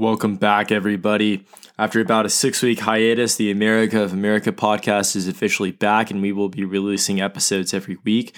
Welcome 0.00 0.36
back, 0.36 0.72
everybody. 0.72 1.44
After 1.78 2.00
about 2.00 2.24
a 2.24 2.30
six 2.30 2.62
week 2.62 2.80
hiatus, 2.80 3.34
the 3.34 3.50
America 3.50 4.00
of 4.02 4.14
America 4.14 4.50
podcast 4.50 5.14
is 5.14 5.28
officially 5.28 5.72
back, 5.72 6.10
and 6.10 6.22
we 6.22 6.32
will 6.32 6.48
be 6.48 6.64
releasing 6.64 7.20
episodes 7.20 7.74
every 7.74 7.98
week. 8.02 8.34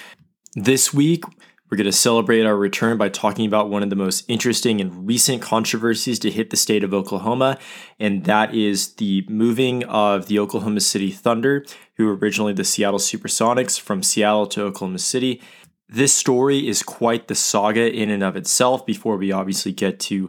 This 0.57 0.93
week, 0.93 1.23
we're 1.71 1.77
going 1.77 1.85
to 1.85 1.93
celebrate 1.93 2.45
our 2.45 2.57
return 2.57 2.99
by 2.99 3.11
talking 3.11 3.47
about 3.47 3.71
one 3.71 3.85
of 3.85 3.91
the 3.91 3.97
most 3.97 4.25
interesting 4.27 4.81
and 4.81 5.07
recent 5.07 5.41
controversies 5.41 6.19
to 6.19 6.33
hit 6.33 6.51
the 6.51 6.57
state 6.57 6.83
of 6.83 6.93
Oklahoma, 6.93 7.61
and 8.01 8.25
that 8.25 8.53
is 8.53 8.95
the 8.95 9.25
moving 9.29 9.85
of 9.85 10.27
the 10.27 10.41
Oklahoma 10.41 10.81
City 10.81 11.13
Thunder, 11.13 11.65
who 11.95 12.07
were 12.07 12.17
originally 12.17 12.55
the 12.55 12.65
Seattle 12.65 12.99
Supersonics, 12.99 13.79
from 13.79 14.03
Seattle 14.03 14.49
to 14.49 14.65
Oklahoma 14.65 14.99
City. 14.99 15.41
This 15.89 16.13
story 16.13 16.67
is 16.67 16.83
quite 16.83 17.29
the 17.29 17.37
saga 17.37 17.89
in 17.89 18.11
and 18.11 18.25
of 18.25 18.35
itself 18.35 18.85
before 18.85 19.17
we 19.17 19.31
obviously 19.31 19.71
get 19.71 20.01
to 20.01 20.29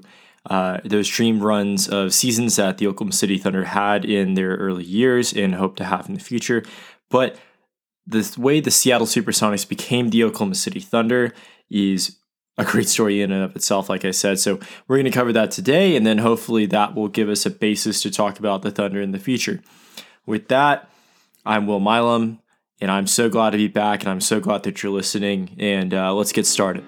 uh, 0.49 0.79
those 0.83 1.07
dream 1.07 1.41
runs 1.41 1.87
of 1.87 2.13
seasons 2.13 2.57
that 2.57 2.77
the 2.77 2.87
Oklahoma 2.87 3.13
City 3.13 3.37
Thunder 3.37 3.65
had 3.65 4.03
in 4.03 4.33
their 4.33 4.55
early 4.55 4.83
years 4.83 5.33
and 5.33 5.55
hope 5.55 5.75
to 5.77 5.85
have 5.85 6.07
in 6.07 6.15
the 6.15 6.19
future. 6.19 6.63
But 7.09 7.37
the 8.05 8.29
way 8.37 8.59
the 8.59 8.71
Seattle 8.71 9.07
Supersonics 9.07 9.67
became 9.67 10.09
the 10.09 10.23
Oklahoma 10.23 10.55
City 10.55 10.81
Thunder 10.81 11.33
is 11.69 12.17
a 12.57 12.65
great 12.65 12.89
story 12.89 13.21
in 13.21 13.31
and 13.31 13.43
of 13.43 13.55
itself, 13.55 13.89
like 13.89 14.05
I 14.05 14.11
said. 14.11 14.39
So 14.39 14.59
we're 14.87 14.97
going 14.97 15.05
to 15.05 15.11
cover 15.11 15.33
that 15.33 15.51
today, 15.51 15.95
and 15.95 16.05
then 16.05 16.19
hopefully 16.19 16.65
that 16.67 16.93
will 16.93 17.07
give 17.07 17.29
us 17.29 17.45
a 17.45 17.49
basis 17.49 18.01
to 18.01 18.11
talk 18.11 18.37
about 18.37 18.61
the 18.61 18.71
Thunder 18.71 19.01
in 19.01 19.11
the 19.11 19.19
future. 19.19 19.61
With 20.25 20.49
that, 20.49 20.89
I'm 21.45 21.65
Will 21.65 21.79
Milam, 21.79 22.39
and 22.79 22.91
I'm 22.91 23.07
so 23.07 23.29
glad 23.29 23.51
to 23.51 23.57
be 23.57 23.67
back, 23.67 24.01
and 24.01 24.09
I'm 24.09 24.21
so 24.21 24.39
glad 24.39 24.63
that 24.63 24.83
you're 24.83 24.91
listening. 24.91 25.55
And 25.57 25.93
uh, 25.93 26.13
let's 26.13 26.31
get 26.31 26.45
started. 26.45 26.83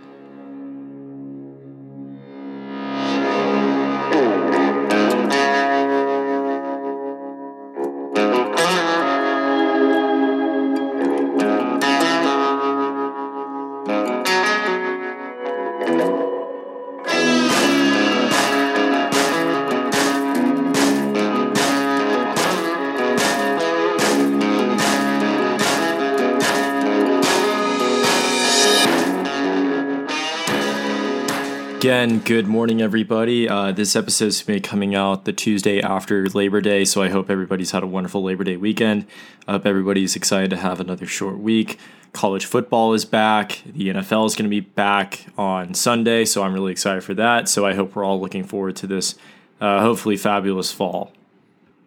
Again, 32.05 32.19
good 32.19 32.45
morning, 32.45 32.83
everybody. 32.83 33.49
Uh, 33.49 33.71
this 33.71 33.95
episode 33.95 34.27
is 34.27 34.43
going 34.43 34.59
to 34.59 34.61
be 34.61 34.69
coming 34.69 34.93
out 34.93 35.25
the 35.25 35.33
Tuesday 35.33 35.81
after 35.81 36.29
Labor 36.29 36.61
Day, 36.61 36.85
so 36.85 37.01
I 37.01 37.09
hope 37.09 37.31
everybody's 37.31 37.71
had 37.71 37.81
a 37.81 37.87
wonderful 37.87 38.21
Labor 38.21 38.43
Day 38.43 38.57
weekend. 38.57 39.07
I 39.47 39.53
hope 39.53 39.65
everybody's 39.65 40.15
excited 40.15 40.51
to 40.51 40.57
have 40.57 40.79
another 40.79 41.07
short 41.07 41.39
week. 41.39 41.79
College 42.13 42.45
football 42.45 42.93
is 42.93 43.05
back. 43.05 43.63
The 43.65 43.89
NFL 43.89 44.27
is 44.27 44.35
going 44.35 44.43
to 44.43 44.49
be 44.49 44.59
back 44.59 45.25
on 45.35 45.73
Sunday, 45.73 46.25
so 46.25 46.43
I'm 46.43 46.53
really 46.53 46.71
excited 46.71 47.03
for 47.03 47.15
that. 47.15 47.49
So 47.49 47.65
I 47.65 47.73
hope 47.73 47.95
we're 47.95 48.03
all 48.03 48.21
looking 48.21 48.43
forward 48.43 48.75
to 48.75 48.85
this, 48.85 49.15
uh, 49.59 49.79
hopefully, 49.79 50.15
fabulous 50.15 50.71
fall. 50.71 51.11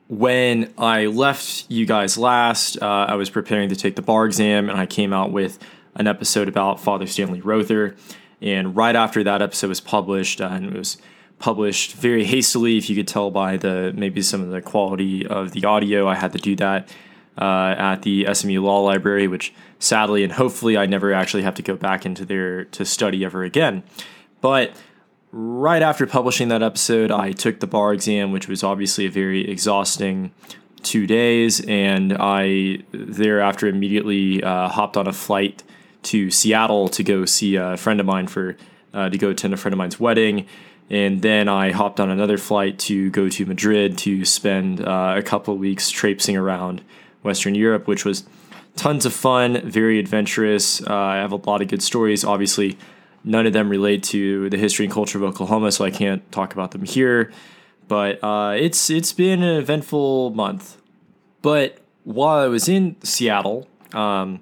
When 0.08 0.74
I 0.76 1.06
left 1.06 1.66
you 1.68 1.86
guys 1.86 2.18
last, 2.18 2.76
uh, 2.82 3.06
I 3.08 3.14
was 3.14 3.30
preparing 3.30 3.68
to 3.68 3.76
take 3.76 3.94
the 3.94 4.02
bar 4.02 4.26
exam, 4.26 4.68
and 4.68 4.80
I 4.80 4.86
came 4.86 5.12
out 5.12 5.30
with 5.30 5.60
an 5.94 6.08
episode 6.08 6.48
about 6.48 6.80
Father 6.80 7.06
Stanley 7.06 7.40
Rother. 7.40 7.94
And 8.40 8.76
right 8.76 8.94
after 8.94 9.24
that 9.24 9.42
episode 9.42 9.68
was 9.68 9.80
published, 9.80 10.40
uh, 10.40 10.48
and 10.52 10.66
it 10.66 10.72
was 10.72 10.98
published 11.38 11.92
very 11.92 12.24
hastily, 12.24 12.78
if 12.78 12.88
you 12.88 12.96
could 12.96 13.08
tell 13.08 13.30
by 13.30 13.56
the 13.56 13.92
maybe 13.96 14.22
some 14.22 14.42
of 14.42 14.50
the 14.50 14.60
quality 14.60 15.26
of 15.26 15.52
the 15.52 15.64
audio, 15.64 16.08
I 16.08 16.14
had 16.14 16.32
to 16.32 16.38
do 16.38 16.56
that 16.56 16.88
uh, 17.40 17.74
at 17.78 18.02
the 18.02 18.26
SMU 18.32 18.62
Law 18.62 18.80
Library, 18.80 19.28
which 19.28 19.52
sadly 19.78 20.24
and 20.24 20.32
hopefully 20.32 20.76
I 20.76 20.86
never 20.86 21.12
actually 21.12 21.42
have 21.42 21.54
to 21.54 21.62
go 21.62 21.76
back 21.76 22.04
into 22.04 22.24
there 22.24 22.64
to 22.64 22.84
study 22.84 23.24
ever 23.24 23.44
again. 23.44 23.82
But 24.40 24.72
right 25.30 25.82
after 25.82 26.06
publishing 26.06 26.48
that 26.48 26.62
episode, 26.62 27.10
I 27.10 27.32
took 27.32 27.60
the 27.60 27.66
bar 27.66 27.92
exam, 27.92 28.32
which 28.32 28.48
was 28.48 28.64
obviously 28.64 29.06
a 29.06 29.10
very 29.10 29.48
exhausting 29.48 30.32
two 30.82 31.06
days, 31.06 31.60
and 31.66 32.16
I 32.18 32.78
thereafter 32.92 33.66
immediately 33.66 34.42
uh, 34.42 34.68
hopped 34.68 34.96
on 34.96 35.06
a 35.06 35.12
flight 35.12 35.62
to 36.04 36.30
Seattle 36.30 36.88
to 36.88 37.02
go 37.02 37.24
see 37.24 37.56
a 37.56 37.76
friend 37.76 38.00
of 38.00 38.06
mine 38.06 38.26
for 38.26 38.56
uh, 38.94 39.08
to 39.08 39.18
go 39.18 39.30
attend 39.30 39.54
a 39.54 39.56
friend 39.56 39.72
of 39.72 39.78
mine's 39.78 40.00
wedding. 40.00 40.46
And 40.90 41.20
then 41.20 41.48
I 41.48 41.70
hopped 41.70 42.00
on 42.00 42.10
another 42.10 42.38
flight 42.38 42.78
to 42.80 43.10
go 43.10 43.28
to 43.28 43.44
Madrid 43.44 43.98
to 43.98 44.24
spend 44.24 44.80
uh, 44.80 45.14
a 45.16 45.22
couple 45.22 45.54
of 45.54 45.60
weeks 45.60 45.90
traipsing 45.90 46.36
around 46.36 46.82
Western 47.22 47.54
Europe, 47.54 47.86
which 47.86 48.04
was 48.04 48.24
tons 48.76 49.04
of 49.04 49.12
fun, 49.12 49.60
very 49.68 49.98
adventurous. 49.98 50.80
Uh, 50.80 50.94
I 50.94 51.16
have 51.16 51.32
a 51.32 51.36
lot 51.36 51.60
of 51.60 51.68
good 51.68 51.82
stories. 51.82 52.24
Obviously, 52.24 52.78
none 53.22 53.46
of 53.46 53.52
them 53.52 53.68
relate 53.68 54.02
to 54.04 54.48
the 54.48 54.56
history 54.56 54.86
and 54.86 54.92
culture 54.92 55.18
of 55.18 55.24
Oklahoma, 55.24 55.72
so 55.72 55.84
I 55.84 55.90
can't 55.90 56.30
talk 56.32 56.54
about 56.54 56.70
them 56.70 56.84
here. 56.84 57.32
But 57.86 58.22
uh, 58.22 58.54
it's 58.58 58.88
it's 58.90 59.12
been 59.12 59.42
an 59.42 59.56
eventful 59.56 60.30
month. 60.30 60.78
But 61.42 61.78
while 62.04 62.38
I 62.38 62.46
was 62.46 62.68
in 62.68 62.96
Seattle, 63.02 63.68
um, 63.92 64.40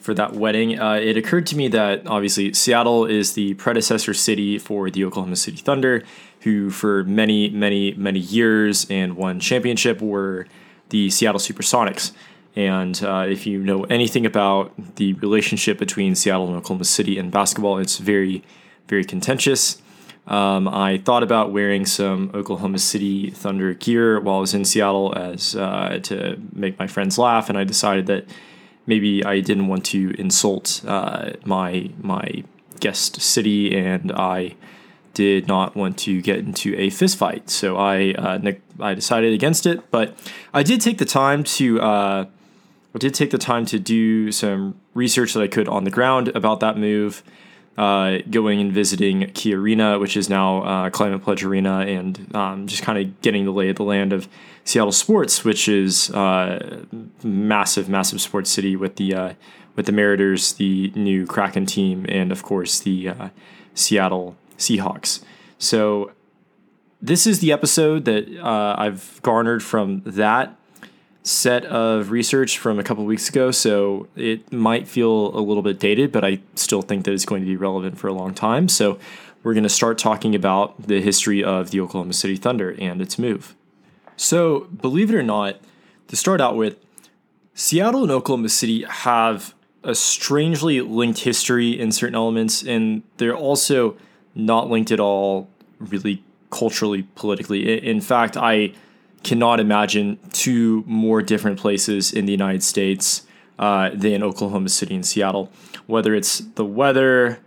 for 0.00 0.14
that 0.14 0.32
wedding, 0.32 0.78
uh, 0.78 0.94
it 0.94 1.16
occurred 1.16 1.46
to 1.48 1.56
me 1.56 1.68
that 1.68 2.06
obviously 2.06 2.52
Seattle 2.52 3.04
is 3.04 3.34
the 3.34 3.54
predecessor 3.54 4.14
city 4.14 4.58
for 4.58 4.90
the 4.90 5.04
Oklahoma 5.04 5.36
City 5.36 5.58
Thunder, 5.58 6.02
who 6.40 6.70
for 6.70 7.04
many, 7.04 7.50
many, 7.50 7.92
many 7.94 8.18
years 8.18 8.86
and 8.90 9.16
won 9.16 9.40
championship 9.40 10.00
were 10.00 10.46
the 10.88 11.10
Seattle 11.10 11.40
Supersonics. 11.40 12.12
And 12.56 13.00
uh, 13.04 13.26
if 13.28 13.46
you 13.46 13.62
know 13.62 13.84
anything 13.84 14.26
about 14.26 14.72
the 14.96 15.12
relationship 15.14 15.78
between 15.78 16.14
Seattle 16.14 16.48
and 16.48 16.56
Oklahoma 16.56 16.84
City 16.84 17.18
in 17.18 17.30
basketball, 17.30 17.78
it's 17.78 17.98
very, 17.98 18.42
very 18.88 19.04
contentious. 19.04 19.80
Um, 20.26 20.68
I 20.68 20.98
thought 20.98 21.22
about 21.22 21.52
wearing 21.52 21.86
some 21.86 22.30
Oklahoma 22.34 22.78
City 22.78 23.30
Thunder 23.30 23.74
gear 23.74 24.20
while 24.20 24.36
I 24.36 24.40
was 24.40 24.54
in 24.54 24.64
Seattle 24.64 25.14
as 25.16 25.56
uh, 25.56 26.00
to 26.04 26.40
make 26.52 26.78
my 26.78 26.86
friends 26.86 27.18
laugh, 27.18 27.48
and 27.48 27.58
I 27.58 27.64
decided 27.64 28.06
that 28.06 28.26
maybe 28.90 29.24
I 29.24 29.40
didn't 29.40 29.68
want 29.68 29.84
to 29.86 30.00
insult 30.18 30.82
uh, 30.86 31.30
my 31.44 31.90
my 32.02 32.44
guest 32.80 33.20
city, 33.20 33.76
and 33.76 34.12
I 34.12 34.56
did 35.14 35.46
not 35.46 35.76
want 35.76 35.96
to 35.98 36.20
get 36.20 36.38
into 36.38 36.74
a 36.76 36.90
fist 36.90 37.16
fight. 37.16 37.48
So 37.50 37.76
I 37.76 38.12
uh, 38.24 38.38
ne- 38.38 38.60
I 38.78 38.94
decided 38.94 39.32
against 39.32 39.64
it, 39.66 39.78
but 39.90 40.06
I 40.52 40.62
did 40.62 40.80
take 40.80 40.98
the 40.98 41.10
time 41.22 41.44
to 41.58 41.80
uh, 41.80 42.24
I 42.94 42.98
did 42.98 43.14
take 43.14 43.30
the 43.30 43.38
time 43.38 43.64
to 43.66 43.78
do 43.78 44.32
some 44.32 44.80
research 44.94 45.34
that 45.34 45.42
I 45.42 45.48
could 45.48 45.68
on 45.68 45.84
the 45.84 45.90
ground 45.90 46.28
about 46.40 46.60
that 46.60 46.76
move. 46.76 47.22
Uh, 47.78 48.18
going 48.30 48.60
and 48.60 48.72
visiting 48.72 49.30
Key 49.32 49.54
Arena, 49.54 49.98
which 49.98 50.14
is 50.14 50.28
now 50.28 50.62
uh, 50.64 50.90
Climate 50.90 51.22
Pledge 51.22 51.42
Arena, 51.44 51.78
and 51.78 52.34
um, 52.34 52.66
just 52.66 52.82
kind 52.82 52.98
of 52.98 53.22
getting 53.22 53.46
the 53.46 53.52
lay 53.52 53.70
of 53.70 53.76
the 53.76 53.84
land 53.84 54.12
of 54.12 54.28
Seattle 54.64 54.92
sports, 54.92 55.44
which 55.44 55.66
is 55.66 56.10
uh, 56.10 56.84
massive, 57.22 57.88
massive 57.88 58.20
sports 58.20 58.50
city 58.50 58.76
with 58.76 58.96
the 58.96 59.14
uh, 59.14 59.32
with 59.76 59.86
the 59.86 59.92
Mariners, 59.92 60.52
the 60.54 60.92
new 60.94 61.26
Kraken 61.26 61.64
team, 61.64 62.04
and 62.08 62.30
of 62.32 62.42
course 62.42 62.80
the 62.80 63.08
uh, 63.08 63.28
Seattle 63.72 64.36
Seahawks. 64.58 65.22
So 65.56 66.12
this 67.00 67.26
is 67.26 67.38
the 67.38 67.50
episode 67.50 68.04
that 68.04 68.28
uh, 68.44 68.74
I've 68.76 69.20
garnered 69.22 69.62
from 69.62 70.02
that 70.04 70.56
set 71.22 71.64
of 71.66 72.10
research 72.10 72.58
from 72.58 72.78
a 72.78 72.82
couple 72.82 73.04
weeks 73.04 73.28
ago. 73.28 73.50
So 73.50 74.08
it 74.16 74.52
might 74.52 74.88
feel 74.88 75.36
a 75.36 75.40
little 75.40 75.62
bit 75.62 75.78
dated, 75.78 76.12
but 76.12 76.24
I 76.24 76.40
still 76.54 76.82
think 76.82 77.04
that 77.04 77.12
it's 77.12 77.26
going 77.26 77.42
to 77.42 77.46
be 77.46 77.56
relevant 77.56 77.98
for 77.98 78.08
a 78.08 78.12
long 78.12 78.34
time. 78.34 78.68
So 78.68 78.98
we're 79.42 79.54
going 79.54 79.64
to 79.64 79.68
start 79.68 79.98
talking 79.98 80.34
about 80.34 80.86
the 80.86 81.00
history 81.00 81.42
of 81.42 81.70
the 81.70 81.80
Oklahoma 81.80 82.12
City 82.12 82.36
Thunder 82.36 82.74
and 82.78 83.00
its 83.00 83.18
move. 83.18 83.54
So, 84.16 84.68
believe 84.82 85.10
it 85.10 85.16
or 85.16 85.22
not, 85.22 85.60
to 86.08 86.16
start 86.16 86.40
out 86.42 86.56
with, 86.56 86.76
Seattle 87.54 88.02
and 88.02 88.12
Oklahoma 88.12 88.50
City 88.50 88.84
have 88.84 89.54
a 89.82 89.94
strangely 89.94 90.80
linked 90.80 91.20
history 91.20 91.78
in 91.78 91.90
certain 91.90 92.14
elements, 92.14 92.62
and 92.62 93.02
they're 93.16 93.36
also 93.36 93.96
not 94.34 94.68
linked 94.68 94.90
at 94.90 95.00
all, 95.00 95.48
really 95.78 96.22
culturally, 96.50 97.04
politically. 97.14 97.78
In 97.86 98.00
fact, 98.00 98.36
I 98.36 98.74
cannot 99.22 99.60
imagine 99.60 100.18
two 100.32 100.84
more 100.86 101.22
different 101.22 101.58
places 101.58 102.12
in 102.12 102.26
the 102.26 102.32
United 102.32 102.62
States 102.62 103.26
uh, 103.58 103.90
than 103.92 104.22
Oklahoma 104.22 104.68
City 104.68 104.94
and 104.94 105.04
Seattle. 105.04 105.52
Whether 105.86 106.14
it's 106.14 106.38
the 106.38 106.64
weather, 106.64 107.40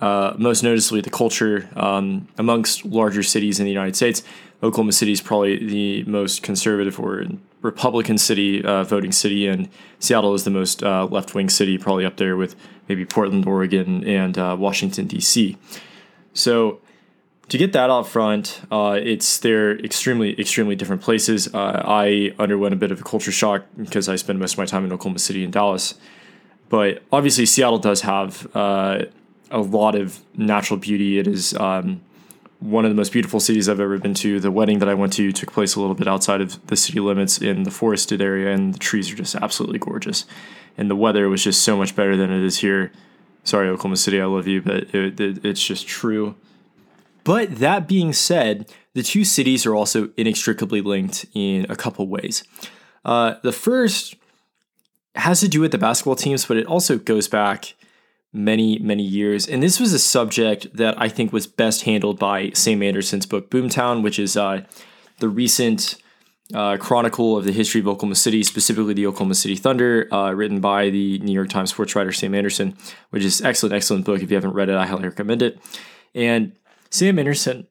uh, 0.00 0.34
most 0.36 0.62
noticeably 0.62 1.00
the 1.00 1.10
culture 1.10 1.68
um, 1.74 2.28
amongst 2.36 2.84
larger 2.84 3.22
cities 3.22 3.58
in 3.58 3.64
the 3.64 3.72
United 3.72 3.96
States, 3.96 4.22
Oklahoma 4.62 4.92
City 4.92 5.12
is 5.12 5.20
probably 5.20 5.64
the 5.66 6.02
most 6.04 6.42
conservative 6.42 6.98
or 6.98 7.24
Republican 7.62 8.18
city, 8.18 8.64
uh, 8.64 8.84
voting 8.84 9.12
city, 9.12 9.46
and 9.46 9.68
Seattle 9.98 10.34
is 10.34 10.44
the 10.44 10.50
most 10.50 10.82
uh, 10.82 11.06
left 11.06 11.34
wing 11.34 11.48
city, 11.48 11.78
probably 11.78 12.04
up 12.04 12.16
there 12.16 12.36
with 12.36 12.54
maybe 12.88 13.04
Portland, 13.04 13.46
Oregon, 13.46 14.04
and 14.04 14.38
uh, 14.38 14.56
Washington, 14.58 15.06
D.C. 15.06 15.56
So 16.32 16.80
to 17.48 17.58
get 17.58 17.72
that 17.74 17.90
out 17.90 18.08
front, 18.08 18.60
uh, 18.70 18.98
it's 19.00 19.38
they're 19.38 19.78
extremely, 19.78 20.38
extremely 20.38 20.74
different 20.74 21.02
places. 21.02 21.52
Uh, 21.54 21.82
I 21.84 22.34
underwent 22.38 22.74
a 22.74 22.76
bit 22.76 22.90
of 22.90 23.00
a 23.00 23.04
culture 23.04 23.32
shock 23.32 23.64
because 23.76 24.08
I 24.08 24.16
spend 24.16 24.38
most 24.38 24.54
of 24.54 24.58
my 24.58 24.66
time 24.66 24.84
in 24.84 24.92
Oklahoma 24.92 25.20
City 25.20 25.44
and 25.44 25.52
Dallas. 25.52 25.94
But 26.68 27.02
obviously, 27.12 27.46
Seattle 27.46 27.78
does 27.78 28.00
have 28.00 28.48
uh, 28.56 29.04
a 29.50 29.60
lot 29.60 29.94
of 29.94 30.20
natural 30.36 30.78
beauty. 30.78 31.18
It 31.18 31.28
is 31.28 31.54
um, 31.54 32.00
one 32.58 32.84
of 32.84 32.90
the 32.90 32.96
most 32.96 33.12
beautiful 33.12 33.38
cities 33.38 33.68
I've 33.68 33.78
ever 33.78 33.98
been 33.98 34.14
to. 34.14 34.40
The 34.40 34.50
wedding 34.50 34.80
that 34.80 34.88
I 34.88 34.94
went 34.94 35.12
to 35.14 35.30
took 35.30 35.52
place 35.52 35.76
a 35.76 35.80
little 35.80 35.94
bit 35.94 36.08
outside 36.08 36.40
of 36.40 36.66
the 36.66 36.76
city 36.76 36.98
limits 36.98 37.38
in 37.38 37.62
the 37.62 37.70
forested 37.70 38.20
area, 38.20 38.52
and 38.52 38.74
the 38.74 38.78
trees 38.78 39.12
are 39.12 39.16
just 39.16 39.36
absolutely 39.36 39.78
gorgeous. 39.78 40.24
And 40.76 40.90
the 40.90 40.96
weather 40.96 41.28
was 41.28 41.44
just 41.44 41.62
so 41.62 41.76
much 41.76 41.94
better 41.94 42.16
than 42.16 42.32
it 42.32 42.42
is 42.42 42.58
here. 42.58 42.90
Sorry, 43.44 43.68
Oklahoma 43.68 43.96
City, 43.96 44.20
I 44.20 44.24
love 44.24 44.48
you, 44.48 44.60
but 44.60 44.92
it, 44.92 45.20
it, 45.20 45.44
it's 45.44 45.64
just 45.64 45.86
true. 45.86 46.34
But 47.26 47.56
that 47.56 47.88
being 47.88 48.12
said, 48.12 48.72
the 48.94 49.02
two 49.02 49.24
cities 49.24 49.66
are 49.66 49.74
also 49.74 50.10
inextricably 50.16 50.80
linked 50.80 51.26
in 51.34 51.66
a 51.68 51.74
couple 51.74 52.06
ways. 52.06 52.44
Uh, 53.04 53.34
the 53.42 53.50
first 53.50 54.14
has 55.16 55.40
to 55.40 55.48
do 55.48 55.60
with 55.60 55.72
the 55.72 55.78
basketball 55.78 56.14
teams, 56.14 56.46
but 56.46 56.56
it 56.56 56.68
also 56.68 56.98
goes 56.98 57.26
back 57.26 57.74
many, 58.32 58.78
many 58.78 59.02
years. 59.02 59.48
And 59.48 59.60
this 59.60 59.80
was 59.80 59.92
a 59.92 59.98
subject 59.98 60.68
that 60.76 60.94
I 61.02 61.08
think 61.08 61.32
was 61.32 61.48
best 61.48 61.82
handled 61.82 62.20
by 62.20 62.50
Sam 62.50 62.80
Anderson's 62.80 63.26
book 63.26 63.50
Boomtown, 63.50 64.04
which 64.04 64.20
is 64.20 64.36
uh, 64.36 64.62
the 65.18 65.28
recent 65.28 65.96
uh, 66.54 66.76
chronicle 66.76 67.36
of 67.36 67.44
the 67.44 67.50
history 67.50 67.80
of 67.80 67.88
Oklahoma 67.88 68.14
City, 68.14 68.44
specifically 68.44 68.94
the 68.94 69.08
Oklahoma 69.08 69.34
City 69.34 69.56
Thunder, 69.56 70.06
uh, 70.14 70.30
written 70.30 70.60
by 70.60 70.90
the 70.90 71.18
New 71.18 71.32
York 71.32 71.48
Times 71.48 71.70
sports 71.70 71.96
writer 71.96 72.12
Sam 72.12 72.36
Anderson, 72.36 72.76
which 73.10 73.24
is 73.24 73.42
excellent, 73.42 73.74
excellent 73.74 74.04
book. 74.04 74.22
If 74.22 74.30
you 74.30 74.36
haven't 74.36 74.54
read 74.54 74.68
it, 74.68 74.76
I 74.76 74.86
highly 74.86 75.08
recommend 75.08 75.42
it. 75.42 75.58
And 76.14 76.52
Sam 76.90 77.18
Anderson 77.18 77.66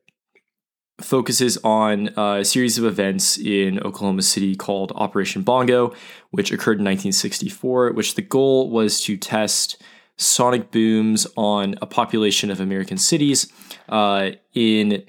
focuses 1.02 1.58
on 1.64 2.08
a 2.18 2.46
series 2.46 2.78
of 2.78 2.86
events 2.86 3.38
in 3.38 3.80
Oklahoma 3.80 4.22
City 4.22 4.56
called 4.56 4.92
Operation 4.96 5.42
Bongo, 5.42 5.94
which 6.32 6.52
occurred 6.52 6.80
in 6.80 6.86
1964, 6.86 7.92
which 7.92 8.16
the 8.16 8.22
goal 8.22 8.70
was 8.70 9.02
to 9.02 9.18
test 9.18 9.82
sonic 10.18 10.72
booms 10.72 11.28
on 11.36 11.76
a 11.82 11.86
population 11.86 12.50
of 12.50 12.62
American 12.62 12.98
cities 12.98 13.52
uh, 13.90 14.32
in 14.54 15.04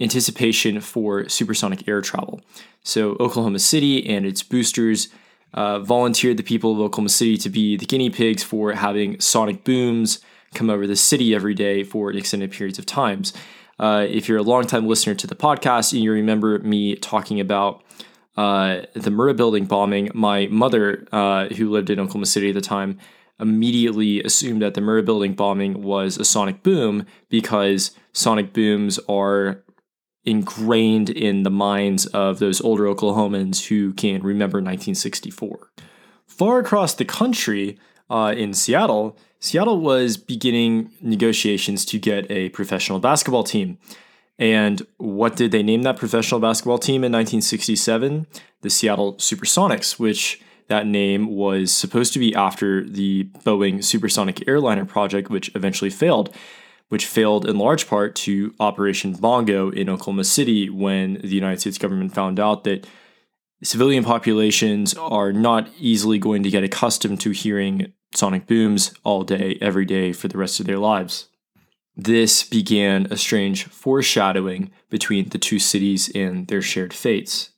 anticipation 0.00 0.80
for 0.80 1.28
supersonic 1.28 1.88
air 1.88 2.00
travel. 2.00 2.40
So, 2.84 3.16
Oklahoma 3.18 3.58
City 3.58 4.06
and 4.08 4.24
its 4.24 4.42
boosters 4.42 5.08
uh, 5.54 5.80
volunteered 5.80 6.36
the 6.36 6.42
people 6.44 6.72
of 6.72 6.78
Oklahoma 6.78 7.08
City 7.08 7.36
to 7.38 7.48
be 7.48 7.76
the 7.76 7.86
guinea 7.86 8.10
pigs 8.10 8.44
for 8.44 8.72
having 8.74 9.18
sonic 9.18 9.64
booms 9.64 10.20
come 10.54 10.70
over 10.70 10.86
the 10.86 10.96
city 10.96 11.34
every 11.34 11.54
day 11.54 11.82
for 11.82 12.10
extended 12.12 12.50
periods 12.50 12.78
of 12.78 12.86
times. 12.86 13.32
Uh, 13.78 14.06
if 14.08 14.28
you're 14.28 14.38
a 14.38 14.42
longtime 14.42 14.86
listener 14.86 15.14
to 15.14 15.26
the 15.26 15.34
podcast 15.34 15.92
and 15.92 16.02
you 16.02 16.10
remember 16.12 16.58
me 16.60 16.96
talking 16.96 17.40
about 17.40 17.82
uh, 18.36 18.82
the 18.94 19.10
Murrah 19.10 19.36
building 19.36 19.66
bombing, 19.66 20.10
my 20.14 20.46
mother, 20.46 21.06
uh, 21.12 21.48
who 21.48 21.70
lived 21.70 21.90
in 21.90 22.00
Oklahoma 22.00 22.26
City 22.26 22.48
at 22.48 22.54
the 22.54 22.60
time, 22.60 22.98
immediately 23.38 24.22
assumed 24.22 24.62
that 24.62 24.74
the 24.74 24.80
Murrah 24.80 25.04
building 25.04 25.34
bombing 25.34 25.82
was 25.82 26.16
a 26.16 26.24
sonic 26.24 26.62
boom 26.62 27.06
because 27.28 27.90
sonic 28.12 28.52
booms 28.52 28.98
are 29.08 29.62
ingrained 30.24 31.08
in 31.08 31.44
the 31.44 31.50
minds 31.50 32.06
of 32.06 32.38
those 32.38 32.60
older 32.60 32.84
Oklahomans 32.84 33.66
who 33.68 33.92
can 33.92 34.22
remember 34.22 34.58
1964. 34.58 35.70
Far 36.26 36.58
across 36.58 36.94
the 36.94 37.04
country, 37.04 37.78
uh, 38.10 38.34
in 38.36 38.54
Seattle, 38.54 39.16
Seattle 39.40 39.80
was 39.80 40.16
beginning 40.16 40.90
negotiations 41.00 41.84
to 41.86 41.98
get 41.98 42.30
a 42.30 42.48
professional 42.50 42.98
basketball 42.98 43.44
team. 43.44 43.78
And 44.38 44.86
what 44.98 45.36
did 45.36 45.50
they 45.50 45.62
name 45.62 45.82
that 45.82 45.96
professional 45.96 46.40
basketball 46.40 46.78
team 46.78 47.04
in 47.04 47.12
1967? 47.12 48.26
The 48.62 48.70
Seattle 48.70 49.14
Supersonics, 49.14 49.98
which 49.98 50.40
that 50.68 50.86
name 50.86 51.34
was 51.34 51.72
supposed 51.72 52.12
to 52.14 52.18
be 52.18 52.34
after 52.34 52.84
the 52.84 53.24
Boeing 53.44 53.82
supersonic 53.82 54.46
airliner 54.48 54.84
project, 54.84 55.30
which 55.30 55.50
eventually 55.54 55.90
failed, 55.90 56.34
which 56.88 57.06
failed 57.06 57.48
in 57.48 57.58
large 57.58 57.86
part 57.86 58.14
to 58.16 58.54
Operation 58.58 59.12
Bongo 59.14 59.70
in 59.70 59.88
Oklahoma 59.88 60.24
City 60.24 60.68
when 60.68 61.14
the 61.14 61.28
United 61.28 61.60
States 61.60 61.78
government 61.78 62.14
found 62.14 62.40
out 62.40 62.64
that 62.64 62.86
civilian 63.62 64.04
populations 64.04 64.94
are 64.94 65.32
not 65.32 65.68
easily 65.78 66.18
going 66.18 66.42
to 66.42 66.50
get 66.50 66.64
accustomed 66.64 67.20
to 67.22 67.30
hearing 67.30 67.92
sonic 68.14 68.46
booms 68.46 68.92
all 69.04 69.22
day, 69.22 69.58
every 69.60 69.84
day 69.84 70.12
for 70.12 70.28
the 70.28 70.38
rest 70.38 70.60
of 70.60 70.66
their 70.66 70.78
lives. 70.78 71.28
This 71.96 72.44
began 72.44 73.06
a 73.10 73.16
strange 73.16 73.64
foreshadowing 73.64 74.70
between 74.90 75.30
the 75.30 75.38
two 75.38 75.58
cities 75.58 76.10
and 76.14 76.46
their 76.48 76.60
shared 76.60 76.92
fates. 76.92 77.50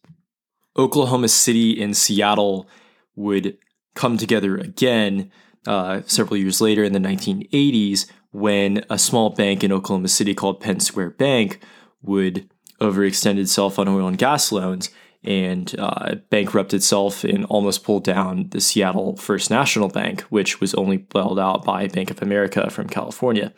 Oklahoma 0.77 1.29
City 1.29 1.83
and 1.83 1.97
Seattle 1.97 2.69
would 3.17 3.59
come 3.97 4.17
together 4.17 4.57
again 4.57 5.33
uh, 5.67 6.03
several 6.07 6.37
years 6.37 6.61
later 6.61 6.85
in 6.85 6.93
the 6.93 7.01
1980s 7.01 8.07
when 8.31 8.85
a 8.89 8.99
small 8.99 9.31
bank 9.31 9.65
in 9.65 9.73
Oklahoma 9.73 10.09
City 10.09 10.35
called 10.35 10.61
Penn 10.61 10.79
Square 10.79 11.11
Bank 11.11 11.61
would 12.01 12.49
overextend 12.81 13.39
itself 13.39 13.77
on 13.79 13.89
oil 13.89 14.07
and 14.07 14.19
gas 14.19 14.53
loans 14.53 14.91
and 15.25 15.75
uh, 15.79 16.17
bankrupt 16.31 16.73
itself 16.73 17.25
and 17.25 17.45
almost 17.47 17.85
pulled 17.85 18.05
down 18.05 18.49
the 18.51 18.61
Seattle 18.61 19.17
First 19.17 19.51
National 19.51 19.89
Bank, 19.89 20.23
which 20.23 20.61
was 20.61 20.75
only 20.75 20.99
bailed 20.99 21.39
out 21.39 21.65
by 21.65 21.89
Bank 21.89 22.11
of 22.11 22.23
America 22.23 22.71
from 22.71 22.89
California. 22.89 23.53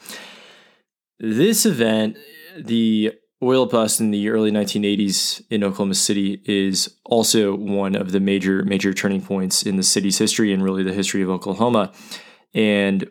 This 1.19 1.67
event, 1.67 2.17
the 2.59 3.13
oil 3.43 3.67
bust 3.67 4.01
in 4.01 4.11
the 4.11 4.31
early 4.31 4.51
1980s 4.51 5.43
in 5.51 5.63
Oklahoma 5.63 5.95
City, 5.95 6.41
is 6.47 6.97
also 7.05 7.55
one 7.55 7.95
of 7.95 8.13
the 8.13 8.21
major 8.21 8.65
major 8.65 8.95
turning 8.95 9.21
points 9.21 9.63
in 9.63 9.77
the 9.77 9.83
city's 9.83 10.19
history 10.19 10.53
and 10.53 10.63
really 10.63 10.83
the 10.83 10.95
history 10.95 11.23
of 11.23 11.29
Oklahoma, 11.29 11.93
and 12.55 13.11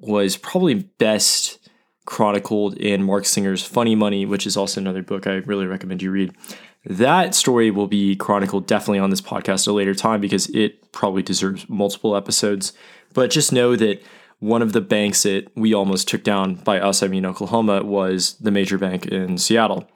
was 0.00 0.36
probably 0.36 0.74
best 0.74 1.58
chronicled 2.06 2.74
in 2.76 3.04
Mark 3.04 3.24
Singer's 3.24 3.64
Funny 3.64 3.94
Money, 3.94 4.26
which 4.26 4.46
is 4.46 4.56
also 4.56 4.80
another 4.80 5.02
book 5.02 5.28
I 5.28 5.34
really 5.34 5.66
recommend 5.66 6.02
you 6.02 6.10
read. 6.10 6.34
That 6.84 7.34
story 7.34 7.70
will 7.70 7.86
be 7.86 8.16
chronicled 8.16 8.66
definitely 8.66 8.98
on 8.98 9.10
this 9.10 9.20
podcast 9.20 9.66
at 9.66 9.68
a 9.68 9.72
later 9.72 9.94
time 9.94 10.20
because 10.20 10.48
it 10.48 10.90
probably 10.92 11.22
deserves 11.22 11.68
multiple 11.68 12.16
episodes. 12.16 12.72
But 13.14 13.30
just 13.30 13.52
know 13.52 13.76
that 13.76 14.02
one 14.40 14.62
of 14.62 14.72
the 14.72 14.80
banks 14.80 15.22
that 15.22 15.46
we 15.54 15.72
almost 15.72 16.08
took 16.08 16.24
down 16.24 16.56
by 16.56 16.80
us, 16.80 17.02
I 17.02 17.06
mean 17.06 17.24
Oklahoma, 17.24 17.84
was 17.84 18.34
the 18.40 18.50
major 18.50 18.78
bank 18.78 19.06
in 19.06 19.38
Seattle. 19.38 19.88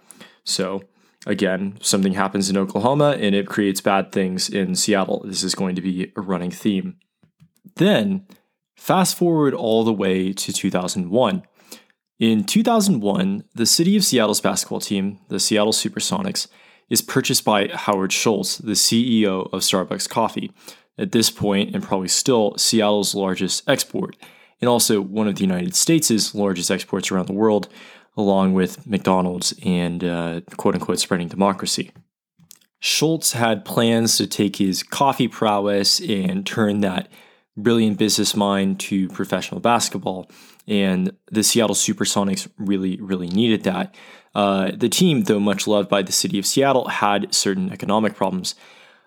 So 0.44 0.84
again, 1.26 1.78
something 1.80 2.12
happens 2.12 2.48
in 2.48 2.56
Oklahoma 2.56 3.16
and 3.18 3.34
it 3.34 3.48
creates 3.48 3.80
bad 3.80 4.12
things 4.12 4.48
in 4.48 4.76
Seattle. 4.76 5.24
This 5.26 5.42
is 5.42 5.56
going 5.56 5.74
to 5.74 5.82
be 5.82 6.12
a 6.16 6.20
running 6.20 6.52
theme. 6.52 6.98
Then, 7.74 8.26
fast 8.76 9.16
forward 9.16 9.52
all 9.54 9.82
the 9.82 9.92
way 9.92 10.32
to 10.32 10.52
2001. 10.52 11.42
In 12.20 12.44
2001, 12.44 13.44
the 13.54 13.66
city 13.66 13.96
of 13.96 14.04
Seattle's 14.04 14.40
basketball 14.40 14.80
team, 14.80 15.18
the 15.28 15.40
Seattle 15.40 15.72
Supersonics, 15.72 16.46
is 16.88 17.02
purchased 17.02 17.44
by 17.44 17.68
Howard 17.68 18.12
Schultz, 18.12 18.58
the 18.58 18.72
CEO 18.72 19.52
of 19.52 19.62
Starbucks 19.62 20.08
Coffee, 20.08 20.52
at 20.98 21.12
this 21.12 21.30
point, 21.30 21.74
and 21.74 21.82
probably 21.82 22.08
still 22.08 22.56
Seattle's 22.56 23.14
largest 23.14 23.68
export, 23.68 24.16
and 24.60 24.68
also 24.68 25.00
one 25.00 25.28
of 25.28 25.36
the 25.36 25.42
United 25.42 25.74
States' 25.74 26.34
largest 26.34 26.70
exports 26.70 27.10
around 27.10 27.26
the 27.26 27.32
world, 27.32 27.68
along 28.16 28.54
with 28.54 28.86
McDonald's 28.86 29.54
and 29.64 30.02
uh, 30.02 30.40
quote 30.56 30.74
unquote 30.74 30.98
spreading 30.98 31.28
democracy. 31.28 31.90
Schultz 32.78 33.32
had 33.32 33.64
plans 33.64 34.16
to 34.16 34.26
take 34.26 34.56
his 34.56 34.82
coffee 34.82 35.28
prowess 35.28 36.00
and 36.00 36.46
turn 36.46 36.80
that 36.80 37.08
brilliant 37.56 37.98
business 37.98 38.36
mind 38.36 38.78
to 38.80 39.08
professional 39.08 39.60
basketball. 39.60 40.30
And 40.66 41.12
the 41.30 41.42
Seattle 41.42 41.74
Supersonics 41.74 42.48
really, 42.58 43.00
really 43.00 43.28
needed 43.28 43.62
that. 43.64 43.94
Uh, 44.36 44.70
the 44.76 44.90
team, 44.90 45.22
though 45.22 45.40
much 45.40 45.66
loved 45.66 45.88
by 45.88 46.02
the 46.02 46.12
city 46.12 46.38
of 46.38 46.44
Seattle, 46.44 46.88
had 46.88 47.34
certain 47.34 47.72
economic 47.72 48.14
problems. 48.14 48.54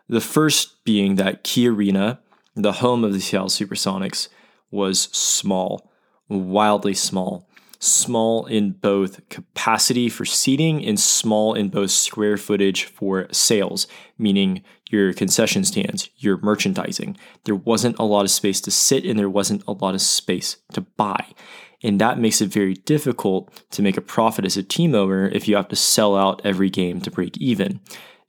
The 0.08 0.22
first 0.22 0.84
being 0.84 1.18
that 1.18 1.44
Key 1.44 1.68
Arena, 1.70 2.20
the 2.56 2.72
home 2.72 3.04
of 3.04 3.14
the 3.14 3.22
Seattle 3.22 3.48
Supersonics, 3.48 4.28
was 4.72 5.02
small, 5.02 5.92
wildly 6.30 6.96
small. 6.96 7.48
Small 7.78 8.48
in 8.48 8.72
both 8.72 9.30
capacity 9.30 10.10
for 10.10 10.26
seating 10.26 10.84
and 10.84 11.00
small 11.00 11.54
in 11.54 11.70
both 11.70 11.92
square 11.92 12.36
footage 12.36 12.86
for 12.86 13.28
sales, 13.32 13.86
meaning 14.18 14.64
your 14.90 15.14
concession 15.14 15.64
stands, 15.64 16.10
your 16.18 16.38
merchandising. 16.38 17.16
There 17.44 17.56
wasn't 17.56 18.00
a 18.00 18.04
lot 18.04 18.26
of 18.26 18.32
space 18.32 18.60
to 18.62 18.72
sit 18.72 19.06
and 19.06 19.18
there 19.18 19.30
wasn't 19.30 19.64
a 19.68 19.74
lot 19.74 19.94
of 19.94 20.02
space 20.02 20.58
to 20.74 20.82
buy. 20.82 21.24
And 21.84 22.00
that 22.02 22.20
makes 22.20 22.42
it 22.42 22.48
very 22.48 22.74
difficult 22.74 23.64
to 23.72 23.82
make 23.82 23.98
a 23.98 24.02
profit 24.02 24.46
as 24.46 24.58
a 24.58 24.64
team 24.64 24.94
owner 24.94 25.30
if 25.30 25.48
you 25.48 25.56
have 25.56 25.70
to 25.70 25.76
sell 25.76 26.16
out 26.16 26.42
every 26.44 26.70
game 26.70 27.00
to 27.02 27.12
break 27.12 27.38
even. 27.38 27.80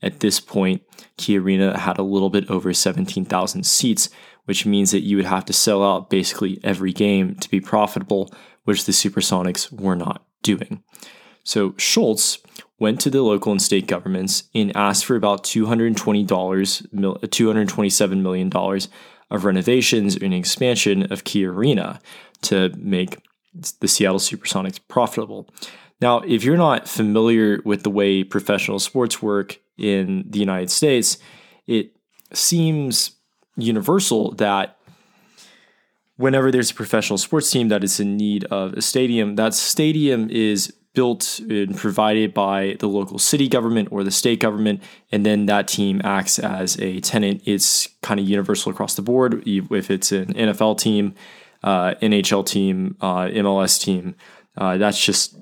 At 0.03 0.21
this 0.21 0.41
point, 0.41 0.83
Key 1.17 1.39
Arena 1.39 1.79
had 1.79 1.99
a 1.99 2.03
little 2.03 2.31
bit 2.31 2.49
over 2.49 2.73
17,000 2.73 3.67
seats, 3.67 4.09
which 4.45 4.65
means 4.65 4.93
that 4.93 5.03
you 5.03 5.17
would 5.17 5.27
have 5.27 5.45
to 5.47 5.53
sell 5.53 5.85
out 5.85 6.11
basically 6.11 6.59
every 6.63 6.93
game 6.93 7.35
to 7.37 7.51
be 7.51 7.61
profitable, 7.61 8.33
which 8.65 8.85
the 8.85 8.93
Supersonics 8.93 9.71
were 9.73 9.97
not 9.97 10.25
doing. 10.43 10.83
So 11.43 11.75
Schultz 11.77 12.39
went 12.79 13.01
to 13.01 13.11
the 13.11 13.23
local 13.23 13.53
and 13.53 13.61
state 13.61 13.87
governments 13.87 14.45
and 14.55 14.75
asked 14.77 15.05
for 15.05 15.17
about 15.17 15.45
$220, 15.45 16.27
$227 16.27 18.23
million 18.23 18.51
of 19.31 19.45
renovations 19.45 20.17
and 20.17 20.33
expansion 20.33 21.13
of 21.13 21.25
Key 21.25 21.45
Arena 21.45 22.01
to 22.43 22.73
make 22.77 23.19
the 23.53 23.89
Seattle 23.89 24.19
Supersonics 24.19 24.79
profitable. 24.89 25.49
Now, 26.01 26.21
if 26.21 26.45
you're 26.45 26.57
not 26.57 26.89
familiar 26.89 27.61
with 27.65 27.83
the 27.83 27.91
way 27.91 28.25
professional 28.25 28.79
sports 28.79 29.21
work 29.21 29.59
in 29.77 30.25
the 30.29 30.39
United 30.39 30.71
States, 30.71 31.19
it 31.67 31.97
seems 32.33 33.13
universal 33.57 34.33
that 34.33 34.79
whenever 36.17 36.51
there's 36.51 36.71
a 36.71 36.75
professional 36.75 37.19
sports 37.19 37.51
team 37.51 37.69
that 37.69 37.83
is 37.83 37.99
in 37.99 38.17
need 38.17 38.45
of 38.45 38.75
a 38.75 38.83
stadium, 38.83 39.37
that 39.37 39.55
stadium 39.55 40.31
is 40.31 40.73
built 40.93 41.39
and 41.49 41.77
provided 41.77 42.35
by 42.35 42.77
the 42.81 42.89
local 42.89 43.19
city 43.19 43.49
government 43.49 43.89
or 43.93 44.03
the 44.03 44.11
state 44.11 44.41
government, 44.41 44.83
and 45.13 45.25
then 45.25 45.47
that 45.47 45.69
team 45.69 46.01
acts 46.03 46.39
as 46.39 46.79
a 46.81 47.01
tenant. 47.01 47.43
It's 47.45 47.89
kind 48.03 48.19
of 48.19 48.29
universal 48.29 48.73
across 48.73 48.95
the 48.95 49.03
board. 49.03 49.43
If 49.47 49.91
it's 49.91 50.13
an 50.13 50.35
NFL 50.35 50.79
team, 50.79 51.15
uh, 51.63 51.95
NHL 52.03 52.47
team, 52.47 52.97
uh, 53.01 53.27
MLS 53.27 53.81
team, 53.81 54.15
uh, 54.57 54.77
that's 54.77 55.03
just, 55.03 55.37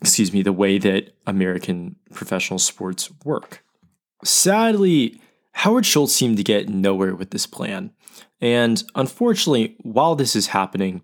excuse 0.00 0.32
me, 0.32 0.42
the 0.42 0.52
way 0.52 0.78
that 0.78 1.14
American 1.26 1.96
professional 2.12 2.58
sports 2.58 3.10
work. 3.24 3.62
Sadly, 4.24 5.20
Howard 5.52 5.86
Schultz 5.86 6.12
seemed 6.12 6.36
to 6.36 6.44
get 6.44 6.68
nowhere 6.68 7.14
with 7.14 7.30
this 7.30 7.46
plan. 7.46 7.92
And 8.40 8.82
unfortunately, 8.94 9.76
while 9.82 10.14
this 10.14 10.36
is 10.36 10.48
happening, 10.48 11.02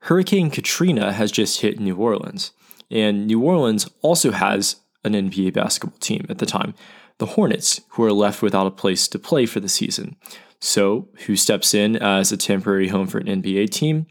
Hurricane 0.00 0.50
Katrina 0.50 1.12
has 1.12 1.30
just 1.32 1.60
hit 1.60 1.80
New 1.80 1.96
Orleans. 1.96 2.52
And 2.90 3.26
New 3.26 3.40
Orleans 3.42 3.88
also 4.02 4.32
has 4.32 4.76
an 5.04 5.12
NBA 5.12 5.54
basketball 5.54 5.98
team 5.98 6.26
at 6.28 6.38
the 6.38 6.46
time, 6.46 6.74
the 7.18 7.26
Hornets, 7.26 7.80
who 7.90 8.04
are 8.04 8.12
left 8.12 8.42
without 8.42 8.66
a 8.66 8.72
place 8.72 9.08
to 9.08 9.18
play 9.18 9.46
for 9.46 9.60
the 9.60 9.68
season. 9.68 10.16
So, 10.60 11.08
who 11.26 11.36
steps 11.36 11.74
in 11.74 11.96
as 11.96 12.32
a 12.32 12.36
temporary 12.36 12.88
home 12.88 13.06
for 13.06 13.18
an 13.18 13.26
NBA 13.26 13.70
team? 13.70 14.06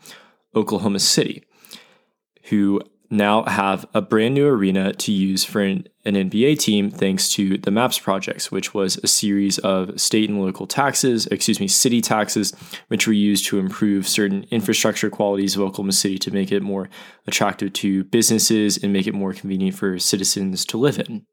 Oklahoma 0.55 0.99
City, 0.99 1.43
who 2.45 2.81
now 3.09 3.43
have 3.43 3.85
a 3.93 4.01
brand 4.01 4.33
new 4.33 4.47
arena 4.47 4.93
to 4.93 5.11
use 5.11 5.43
for 5.43 5.61
an, 5.61 5.87
an, 6.05 6.15
NBA 6.15 6.57
team 6.59 6.89
thanks 6.89 7.29
to 7.33 7.57
the 7.57 7.71
MAPS 7.71 7.99
projects, 7.99 8.51
which 8.51 8.73
was 8.73 8.97
a 8.97 9.07
series 9.07 9.57
of 9.59 9.99
state 9.99 10.29
and 10.29 10.41
local 10.41 10.65
taxes, 10.65 11.27
excuse 11.27 11.59
me, 11.59 11.67
city 11.67 12.01
taxes, 12.01 12.53
which 12.87 13.05
were 13.05 13.13
used 13.13 13.45
to 13.45 13.59
improve 13.59 14.07
certain 14.07 14.45
infrastructure 14.51 15.09
qualities 15.09 15.55
of 15.55 15.61
Oklahoma 15.61 15.91
City 15.91 16.17
to 16.17 16.31
make 16.31 16.51
it 16.51 16.63
more 16.63 16.89
attractive 17.27 17.73
to 17.73 18.03
businesses 18.05 18.77
and 18.77 18.91
make 18.91 19.07
it 19.07 19.13
more 19.13 19.33
convenient 19.33 19.75
for 19.75 19.99
citizens 19.99 20.65
to 20.65 20.77
live 20.77 20.99
in. 20.99 21.25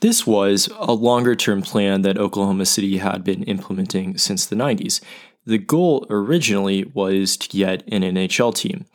This 0.00 0.26
was 0.26 0.68
a 0.78 0.92
longer 0.92 1.34
term 1.34 1.62
plan 1.62 2.02
that 2.02 2.18
Oklahoma 2.18 2.66
City 2.66 2.98
had 2.98 3.22
been 3.22 3.42
implementing 3.44 4.16
since 4.16 4.46
the 4.46 4.56
90s. 4.56 5.00
The 5.44 5.58
goal 5.58 6.06
originally 6.10 6.84
was 6.84 7.36
to 7.38 7.48
get 7.48 7.82
an 7.88 8.02
NHL 8.02 8.54
team. 8.54 8.86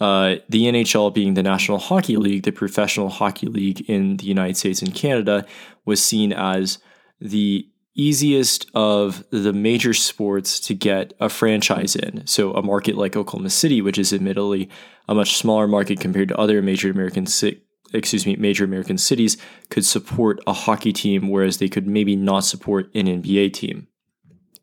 Uh, 0.00 0.36
the 0.48 0.64
NHL 0.64 1.12
being 1.14 1.34
the 1.34 1.42
National 1.42 1.78
Hockey 1.78 2.16
League, 2.16 2.42
the 2.42 2.52
professional 2.52 3.08
hockey 3.08 3.46
league 3.46 3.88
in 3.88 4.18
the 4.18 4.26
United 4.26 4.56
States 4.56 4.82
and 4.82 4.94
Canada, 4.94 5.46
was 5.84 6.02
seen 6.02 6.32
as 6.32 6.78
the 7.20 7.66
easiest 7.94 8.70
of 8.74 9.24
the 9.30 9.54
major 9.54 9.94
sports 9.94 10.60
to 10.60 10.74
get 10.74 11.14
a 11.18 11.30
franchise 11.30 11.96
in. 11.96 12.26
So, 12.26 12.52
a 12.52 12.62
market 12.62 12.96
like 12.96 13.16
Oklahoma 13.16 13.48
City, 13.48 13.80
which 13.80 13.96
is 13.96 14.12
admittedly 14.12 14.68
a 15.08 15.14
much 15.14 15.36
smaller 15.36 15.66
market 15.66 15.98
compared 15.98 16.28
to 16.28 16.36
other 16.38 16.60
major 16.60 16.90
American 16.90 17.24
ci- 17.24 17.62
excuse 17.96 18.26
me, 18.26 18.36
major 18.36 18.64
American 18.64 18.98
cities, 18.98 19.36
could 19.70 19.84
support 19.84 20.40
a 20.46 20.52
hockey 20.52 20.92
team, 20.92 21.28
whereas 21.28 21.58
they 21.58 21.68
could 21.68 21.86
maybe 21.86 22.16
not 22.16 22.40
support 22.40 22.94
an 22.94 23.06
NBA 23.06 23.52
team. 23.52 23.88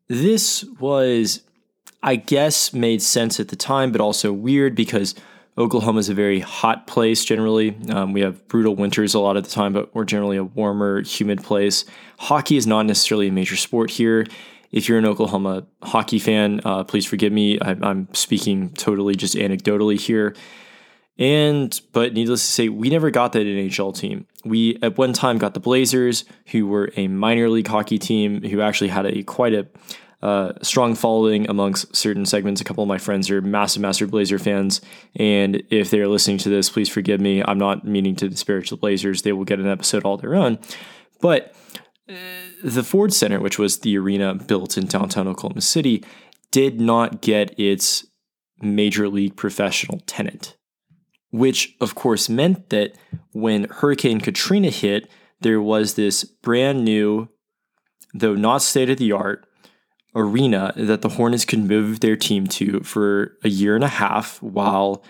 This 0.08 0.64
was 0.80 1.42
I 2.04 2.18
guess 2.18 2.74
made 2.74 3.02
sense 3.02 3.40
at 3.40 3.48
the 3.48 3.56
time, 3.56 3.94
but 3.94 4.02
also 4.02 4.34
weird 4.34 4.76
because 4.76 5.16
Oklahoma 5.58 6.00
is 6.00 6.10
a 6.10 6.14
very 6.14 6.42
hot 6.42 6.86
place 6.86 7.24
generally. 7.24 7.78
Um, 7.90 8.12
we 8.12 8.22
have 8.22 8.46
brutal 8.50 8.76
winters 8.76 9.14
a 9.14 9.20
lot 9.20 9.38
of 9.38 9.46
the 9.46 9.50
time, 9.50 9.72
but 9.72 9.96
we're 9.96 10.04
generally 10.04 10.36
a 10.36 10.44
warmer, 10.44 11.02
humid 11.02 11.44
place. 11.44 11.86
Hockey 12.20 12.58
is 12.58 12.68
not 12.68 12.86
necessarily 12.86 13.30
a 13.30 13.32
major 13.32 13.56
sport 13.56 13.90
here. 13.90 14.28
If 14.72 14.90
you're 14.90 14.98
an 14.98 15.06
Oklahoma 15.06 15.66
hockey 15.82 16.20
fan, 16.20 16.60
uh, 16.66 16.84
please 16.84 17.06
forgive 17.06 17.32
me. 17.32 17.58
I, 17.62 17.78
I'm 17.82 18.10
speaking 18.14 18.72
totally 18.72 19.16
just 19.16 19.36
anecdotally 19.36 20.00
here. 20.00 20.36
And 21.18 21.80
but 21.92 22.14
needless 22.14 22.44
to 22.46 22.52
say, 22.52 22.70
we 22.70 22.90
never 22.90 23.12
got 23.12 23.34
that 23.34 23.46
NHL 23.46 23.96
team. 23.96 24.26
We 24.44 24.80
at 24.82 24.98
one 24.98 25.14
time 25.14 25.38
got 25.38 25.54
the 25.54 25.60
Blazers, 25.60 26.26
who 26.48 26.66
were 26.66 26.92
a 26.96 27.08
minor 27.08 27.50
league 27.50 27.68
hockey 27.68 28.00
team, 28.00 28.42
who 28.44 28.62
actually 28.62 28.88
had 28.88 29.06
a 29.06 29.24
quite 29.24 29.54
a 29.54 29.68
uh, 30.24 30.54
strong 30.62 30.96
following 30.96 31.50
amongst 31.50 31.94
certain 31.96 32.26
segments. 32.26 32.62
A 32.62 32.64
couple 32.64 32.82
of 32.82 32.88
my 32.88 32.98
friends 32.98 33.30
are 33.30 33.42
massive 33.42 33.82
Master 33.82 34.08
Blazer 34.08 34.40
fans, 34.40 34.82
and 35.16 35.62
if 35.70 35.92
they're 35.92 36.08
listening 36.08 36.38
to 36.40 36.50
this, 36.50 36.70
please 36.70 36.90
forgive 36.90 37.20
me. 37.20 37.44
I'm 37.44 37.60
not 37.60 37.86
meaning 37.86 38.16
to 38.16 38.30
disparage 38.30 38.70
the 38.70 38.78
Blazers; 38.78 39.22
they 39.22 39.34
will 39.34 39.44
get 39.44 39.60
an 39.60 39.68
episode 39.68 40.06
all 40.06 40.18
their 40.18 40.34
own. 40.34 40.58
But 41.22 41.54
uh, 42.10 42.14
the 42.64 42.84
Ford 42.84 43.14
Center, 43.14 43.40
which 43.40 43.60
was 43.60 43.80
the 43.80 43.98
arena 43.98 44.34
built 44.34 44.78
in 44.78 44.88
downtown 44.88 45.28
Oklahoma 45.28 45.62
City, 45.62 46.04
did 46.52 46.80
not 46.80 47.22
get 47.22 47.60
its 47.60 48.06
major 48.62 49.10
league 49.10 49.36
professional 49.36 50.00
tenant, 50.06 50.56
which 51.34 51.76
of 51.82 51.96
course 51.96 52.30
meant 52.30 52.70
that 52.70 52.96
when 53.32 53.64
Hurricane 53.64 54.22
Katrina 54.22 54.70
hit, 54.70 55.10
there 55.42 55.60
was 55.60 55.96
this 55.96 56.24
brand 56.24 56.86
new, 56.86 57.28
though 58.14 58.36
not 58.36 58.62
state 58.62 58.92
of 58.92 59.00
the 59.00 59.12
art, 59.14 59.48
arena 60.16 60.74
that 60.76 61.02
the 61.02 61.10
Hornets 61.10 61.44
could 61.44 61.68
move 61.68 62.02
their 62.02 62.16
team 62.16 62.46
to 62.46 62.82
for 62.82 63.36
a 63.44 63.50
year 63.50 63.74
and 63.74 63.84
a 63.84 63.88
half 63.88 64.40
while 64.44 65.04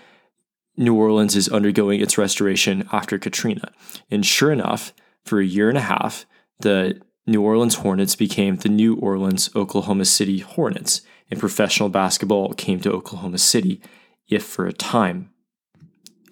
New 0.78 0.94
Orleans 0.94 1.36
is 1.36 1.50
undergoing 1.50 2.00
its 2.00 2.16
restoration 2.16 2.88
after 2.90 3.18
Katrina. 3.18 3.70
And 4.10 4.24
sure 4.24 4.50
enough, 4.50 4.94
for 5.26 5.40
a 5.40 5.46
year 5.46 5.68
and 5.68 5.76
a 5.76 5.82
half, 5.82 6.24
the 6.60 7.02
New 7.26 7.42
Orleans 7.42 7.76
Hornets 7.76 8.16
became 8.16 8.56
the 8.56 8.70
New 8.70 8.96
Orleans 8.96 9.50
Oklahoma 9.54 10.06
City 10.06 10.38
Hornets, 10.38 11.02
and 11.30 11.38
professional 11.38 11.90
basketball 11.90 12.54
came 12.54 12.80
to 12.80 12.92
Oklahoma 12.92 13.38
City, 13.38 13.82
if 14.26 14.42
for 14.42 14.66
a 14.66 14.72
time. 14.72 15.33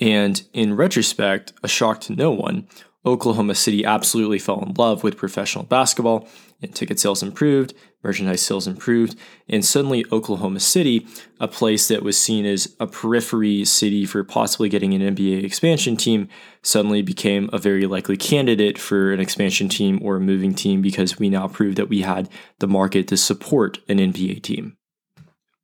And 0.03 0.43
in 0.53 0.75
retrospect, 0.75 1.53
a 1.63 1.69
shock 1.69 2.01
to 2.03 2.13
no 2.13 2.33
one, 2.33 2.67
Oklahoma 3.07 3.55
City 3.55 3.85
absolutely 3.85 4.41
fell 4.41 4.61
in 4.61 4.75
love 4.75 5.05
with 5.05 5.17
professional 5.17 5.63
basketball, 5.63 6.29
and 6.61 6.75
ticket 6.75 6.99
sales 6.99 7.23
improved, 7.23 7.73
merchandise 8.03 8.43
sales 8.43 8.67
improved, 8.67 9.17
and 9.49 9.65
suddenly 9.65 10.05
Oklahoma 10.11 10.59
City, 10.59 11.07
a 11.39 11.47
place 11.47 11.87
that 11.87 12.03
was 12.03 12.19
seen 12.19 12.45
as 12.45 12.75
a 12.81 12.89
periphery 12.89 13.65
city 13.65 14.05
for 14.05 14.25
possibly 14.25 14.69
getting 14.69 14.93
an 14.93 15.15
NBA 15.15 15.45
expansion 15.45 15.97
team, 15.97 16.29
suddenly 16.63 17.03
became 17.03 17.49
a 17.53 17.59
very 17.59 17.87
likely 17.87 18.17
candidate 18.17 18.79
for 18.79 19.13
an 19.13 19.21
expansion 19.21 19.69
team 19.69 20.01
or 20.03 20.17
a 20.17 20.21
moving 20.21 20.53
team 20.53 20.83
because 20.83 21.17
we 21.17 21.31
now 21.31 21.47
proved 21.47 21.79
that 21.79 21.89
we 21.89 22.01
had 22.01 22.29
the 22.59 22.67
market 22.67 23.07
to 23.07 23.17
support 23.17 23.79
an 23.89 23.99
NBA 23.99 24.43
team. 24.43 24.77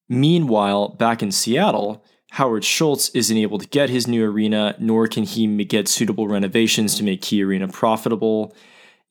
Meanwhile, 0.08 0.90
back 0.90 1.24
in 1.24 1.32
Seattle, 1.32 2.04
Howard 2.32 2.64
Schultz 2.64 3.08
isn't 3.10 3.36
able 3.36 3.58
to 3.58 3.66
get 3.66 3.90
his 3.90 4.06
new 4.06 4.24
arena, 4.24 4.76
nor 4.78 5.08
can 5.08 5.24
he 5.24 5.64
get 5.64 5.88
suitable 5.88 6.28
renovations 6.28 6.94
to 6.96 7.04
make 7.04 7.22
Key 7.22 7.42
Arena 7.42 7.68
profitable. 7.68 8.54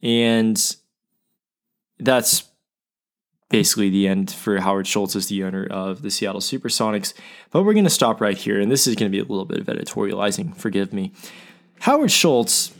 And 0.01 0.75
that's 1.99 2.43
basically 3.49 3.89
the 3.89 4.07
end 4.07 4.29
for 4.29 4.59
Howard 4.59 4.85
Schultz 4.85 5.15
as 5.15 5.27
the 5.27 5.43
owner 5.43 5.65
of 5.65 6.03
the 6.03 6.11
Seattle 6.11 6.41
Supersonics. 6.41 7.13
But 7.51 7.63
we're 7.63 7.73
going 7.73 7.85
to 7.85 7.89
stop 7.89 8.21
right 8.21 8.37
here, 8.37 8.59
and 8.59 8.71
this 8.71 8.85
is 8.85 8.95
going 8.95 9.11
to 9.11 9.15
be 9.15 9.19
a 9.19 9.27
little 9.27 9.45
bit 9.45 9.59
of 9.59 9.67
editorializing, 9.67 10.55
forgive 10.55 10.93
me. 10.93 11.11
Howard 11.79 12.11
Schultz 12.11 12.73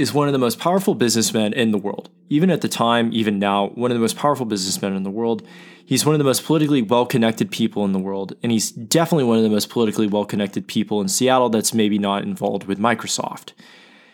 is 0.00 0.14
one 0.14 0.28
of 0.28 0.32
the 0.32 0.38
most 0.38 0.58
powerful 0.58 0.94
businessmen 0.94 1.52
in 1.52 1.72
the 1.72 1.78
world. 1.78 2.08
Even 2.30 2.50
at 2.50 2.62
the 2.62 2.68
time, 2.68 3.10
even 3.12 3.38
now, 3.38 3.68
one 3.74 3.90
of 3.90 3.94
the 3.94 4.00
most 4.00 4.16
powerful 4.16 4.46
businessmen 4.46 4.96
in 4.96 5.02
the 5.02 5.10
world. 5.10 5.46
He's 5.84 6.06
one 6.06 6.14
of 6.14 6.18
the 6.18 6.24
most 6.24 6.44
politically 6.44 6.80
well 6.80 7.04
connected 7.04 7.50
people 7.50 7.84
in 7.84 7.92
the 7.92 7.98
world, 7.98 8.34
and 8.42 8.50
he's 8.50 8.70
definitely 8.70 9.24
one 9.24 9.36
of 9.36 9.42
the 9.42 9.50
most 9.50 9.68
politically 9.68 10.06
well 10.06 10.24
connected 10.24 10.66
people 10.66 11.02
in 11.02 11.08
Seattle 11.08 11.50
that's 11.50 11.74
maybe 11.74 11.98
not 11.98 12.22
involved 12.22 12.64
with 12.64 12.78
Microsoft. 12.78 13.52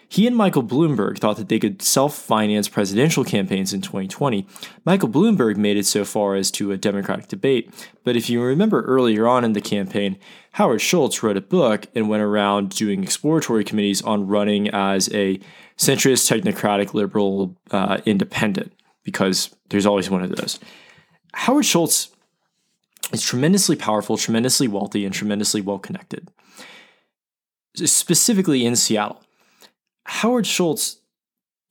He 0.09 0.27
and 0.27 0.37
Michael 0.37 0.63
Bloomberg 0.63 1.19
thought 1.19 1.37
that 1.37 1.49
they 1.49 1.59
could 1.59 1.83
self 1.83 2.15
finance 2.17 2.69
presidential 2.69 3.25
campaigns 3.25 3.73
in 3.73 3.83
2020. 3.83 4.47
Michael 4.85 5.09
Bloomberg 5.09 5.57
made 5.57 5.77
it 5.77 5.87
so 5.87 6.05
far 6.05 6.37
as 6.37 6.51
to 6.53 6.71
a 6.73 6.77
Democratic 6.77 7.29
debate, 7.29 7.73
but 8.05 8.17
if 8.17 8.31
you 8.31 8.43
remember 8.43 8.83
earlier 8.83 9.27
on 9.27 9.45
in 9.45 9.53
the 9.53 9.61
campaign, 9.61 10.17
Howard 10.53 10.81
Schultz 10.81 11.23
wrote 11.23 11.37
a 11.37 11.41
book 11.41 11.87
and 11.95 12.09
went 12.09 12.23
around 12.23 12.71
doing 12.71 13.03
exploratory 13.03 13.65
committees 13.65 14.01
on 14.03 14.27
running 14.27 14.69
as 14.69 15.13
a 15.13 15.41
centrist, 15.77 16.31
technocratic, 16.31 16.95
liberal, 16.95 17.57
uh, 17.71 17.99
independent, 18.07 18.73
because 19.03 19.55
there's 19.69 19.87
always 19.87 20.09
one 20.09 20.23
of 20.23 20.35
those. 20.35 20.59
Howard 21.35 21.67
Schultz 21.67 22.11
is 23.13 23.23
tremendously 23.23 23.77
powerful, 23.77 24.17
tremendously 24.17 24.69
wealthy, 24.69 25.05
and 25.05 25.13
tremendously 25.13 25.61
well 25.61 25.79
connected, 25.79 26.31
specifically 27.75 28.65
in 28.65 28.77
Seattle. 28.77 29.23
Howard 30.07 30.47
Schultz, 30.47 31.01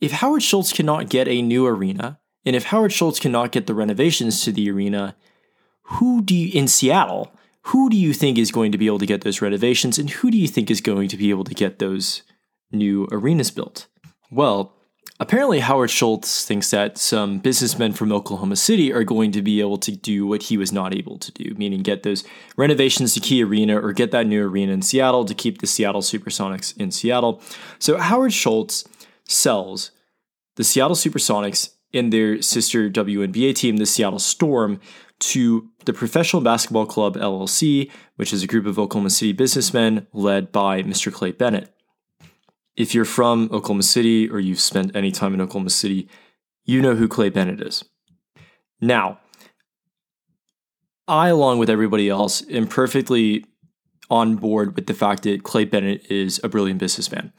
if 0.01 0.11
Howard 0.11 0.43
Schultz 0.43 0.73
cannot 0.73 1.09
get 1.09 1.27
a 1.27 1.41
new 1.41 1.65
arena, 1.65 2.19
and 2.45 2.55
if 2.55 2.65
Howard 2.65 2.91
Schultz 2.91 3.19
cannot 3.19 3.51
get 3.51 3.65
the 3.65 3.73
renovations 3.73 4.43
to 4.43 4.51
the 4.51 4.69
arena, 4.69 5.15
who 5.83 6.21
do 6.21 6.35
you, 6.35 6.51
in 6.53 6.67
Seattle, 6.67 7.31
who 7.69 7.89
do 7.89 7.97
you 7.97 8.13
think 8.13 8.37
is 8.37 8.51
going 8.51 8.71
to 8.71 8.77
be 8.77 8.85
able 8.85 8.99
to 8.99 9.05
get 9.05 9.21
those 9.21 9.41
renovations 9.41 9.97
and 9.97 10.09
who 10.09 10.29
do 10.29 10.37
you 10.37 10.47
think 10.47 10.69
is 10.69 10.81
going 10.81 11.07
to 11.07 11.17
be 11.17 11.29
able 11.31 11.43
to 11.43 11.53
get 11.53 11.79
those 11.79 12.21
new 12.71 13.07
arenas 13.11 13.51
built? 13.51 13.87
Well, 14.29 14.73
apparently 15.19 15.59
Howard 15.59 15.89
Schultz 15.89 16.45
thinks 16.45 16.71
that 16.71 16.97
some 16.97 17.39
businessmen 17.39 17.93
from 17.93 18.11
Oklahoma 18.11 18.55
City 18.55 18.91
are 18.91 19.03
going 19.03 19.31
to 19.31 19.41
be 19.41 19.59
able 19.59 19.77
to 19.77 19.91
do 19.91 20.27
what 20.27 20.43
he 20.43 20.57
was 20.57 20.71
not 20.71 20.93
able 20.93 21.17
to 21.19 21.31
do, 21.31 21.53
meaning 21.55 21.81
get 21.81 22.03
those 22.03 22.23
renovations 22.57 23.13
to 23.13 23.19
Key 23.19 23.43
Arena 23.43 23.79
or 23.79 23.93
get 23.93 24.11
that 24.11 24.27
new 24.27 24.45
arena 24.45 24.73
in 24.73 24.81
Seattle 24.81 25.25
to 25.25 25.33
keep 25.33 25.59
the 25.59 25.67
Seattle 25.67 26.01
Supersonics 26.01 26.75
in 26.77 26.91
Seattle. 26.91 27.41
So 27.79 27.97
Howard 27.97 28.33
Schultz 28.33 28.83
sells 29.25 29.91
the 30.55 30.63
Seattle 30.63 30.95
Supersonics 30.95 31.69
and 31.93 32.11
their 32.11 32.41
sister 32.41 32.89
WNBA 32.89 33.55
team, 33.55 33.77
the 33.77 33.85
Seattle 33.85 34.19
Storm, 34.19 34.79
to 35.17 35.69
the 35.85 35.93
Professional 35.93 36.41
Basketball 36.41 36.85
Club 36.85 37.15
LLC, 37.15 37.89
which 38.17 38.33
is 38.33 38.43
a 38.43 38.47
group 38.47 38.65
of 38.65 38.77
Oklahoma 38.77 39.09
City 39.09 39.31
businessmen 39.31 40.07
led 40.13 40.51
by 40.51 40.83
Mr. 40.83 41.11
Clay 41.11 41.31
Bennett. 41.31 41.74
If 42.77 42.93
you're 42.93 43.05
from 43.05 43.49
Oklahoma 43.51 43.83
City 43.83 44.29
or 44.29 44.39
you've 44.39 44.59
spent 44.59 44.95
any 44.95 45.11
time 45.11 45.33
in 45.33 45.41
Oklahoma 45.41 45.69
City, 45.69 46.09
you 46.65 46.81
know 46.81 46.95
who 46.95 47.07
Clay 47.07 47.29
Bennett 47.29 47.61
is. 47.61 47.83
Now, 48.81 49.19
I, 51.07 51.29
along 51.29 51.59
with 51.59 51.69
everybody 51.69 52.09
else, 52.09 52.43
am 52.49 52.67
perfectly 52.67 53.45
on 54.09 54.35
board 54.35 54.75
with 54.75 54.87
the 54.87 54.93
fact 54.93 55.23
that 55.23 55.43
Clay 55.43 55.65
Bennett 55.65 56.09
is 56.11 56.39
a 56.43 56.49
brilliant 56.49 56.79
businessman. 56.79 57.31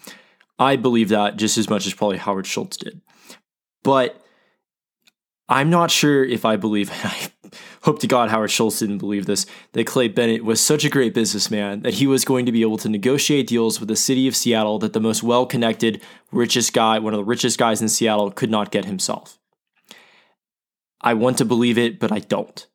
I 0.58 0.76
believe 0.76 1.08
that 1.10 1.36
just 1.36 1.58
as 1.58 1.68
much 1.68 1.86
as 1.86 1.94
probably 1.94 2.16
Howard 2.16 2.46
Schultz 2.46 2.76
did. 2.76 3.02
But 3.82 4.20
I'm 5.48 5.70
not 5.70 5.90
sure 5.90 6.24
if 6.24 6.44
I 6.44 6.56
believe, 6.56 6.90
I 7.04 7.28
hope 7.82 7.98
to 8.00 8.06
God 8.06 8.30
Howard 8.30 8.50
Schultz 8.50 8.78
didn't 8.78 8.98
believe 8.98 9.26
this, 9.26 9.46
that 9.72 9.86
Clay 9.86 10.08
Bennett 10.08 10.44
was 10.44 10.60
such 10.60 10.84
a 10.84 10.90
great 10.90 11.14
businessman 11.14 11.82
that 11.82 11.94
he 11.94 12.06
was 12.06 12.24
going 12.24 12.46
to 12.46 12.52
be 12.52 12.62
able 12.62 12.78
to 12.78 12.88
negotiate 12.88 13.46
deals 13.46 13.80
with 13.80 13.88
the 13.88 13.96
city 13.96 14.28
of 14.28 14.36
Seattle 14.36 14.78
that 14.78 14.92
the 14.92 15.00
most 15.00 15.22
well 15.22 15.46
connected, 15.46 16.02
richest 16.32 16.72
guy, 16.72 16.98
one 16.98 17.14
of 17.14 17.18
the 17.18 17.24
richest 17.24 17.58
guys 17.58 17.82
in 17.82 17.88
Seattle, 17.88 18.30
could 18.30 18.50
not 18.50 18.70
get 18.70 18.84
himself. 18.84 19.38
I 21.00 21.14
want 21.14 21.38
to 21.38 21.44
believe 21.44 21.78
it, 21.78 22.00
but 22.00 22.10
I 22.10 22.18
don't. 22.18 22.66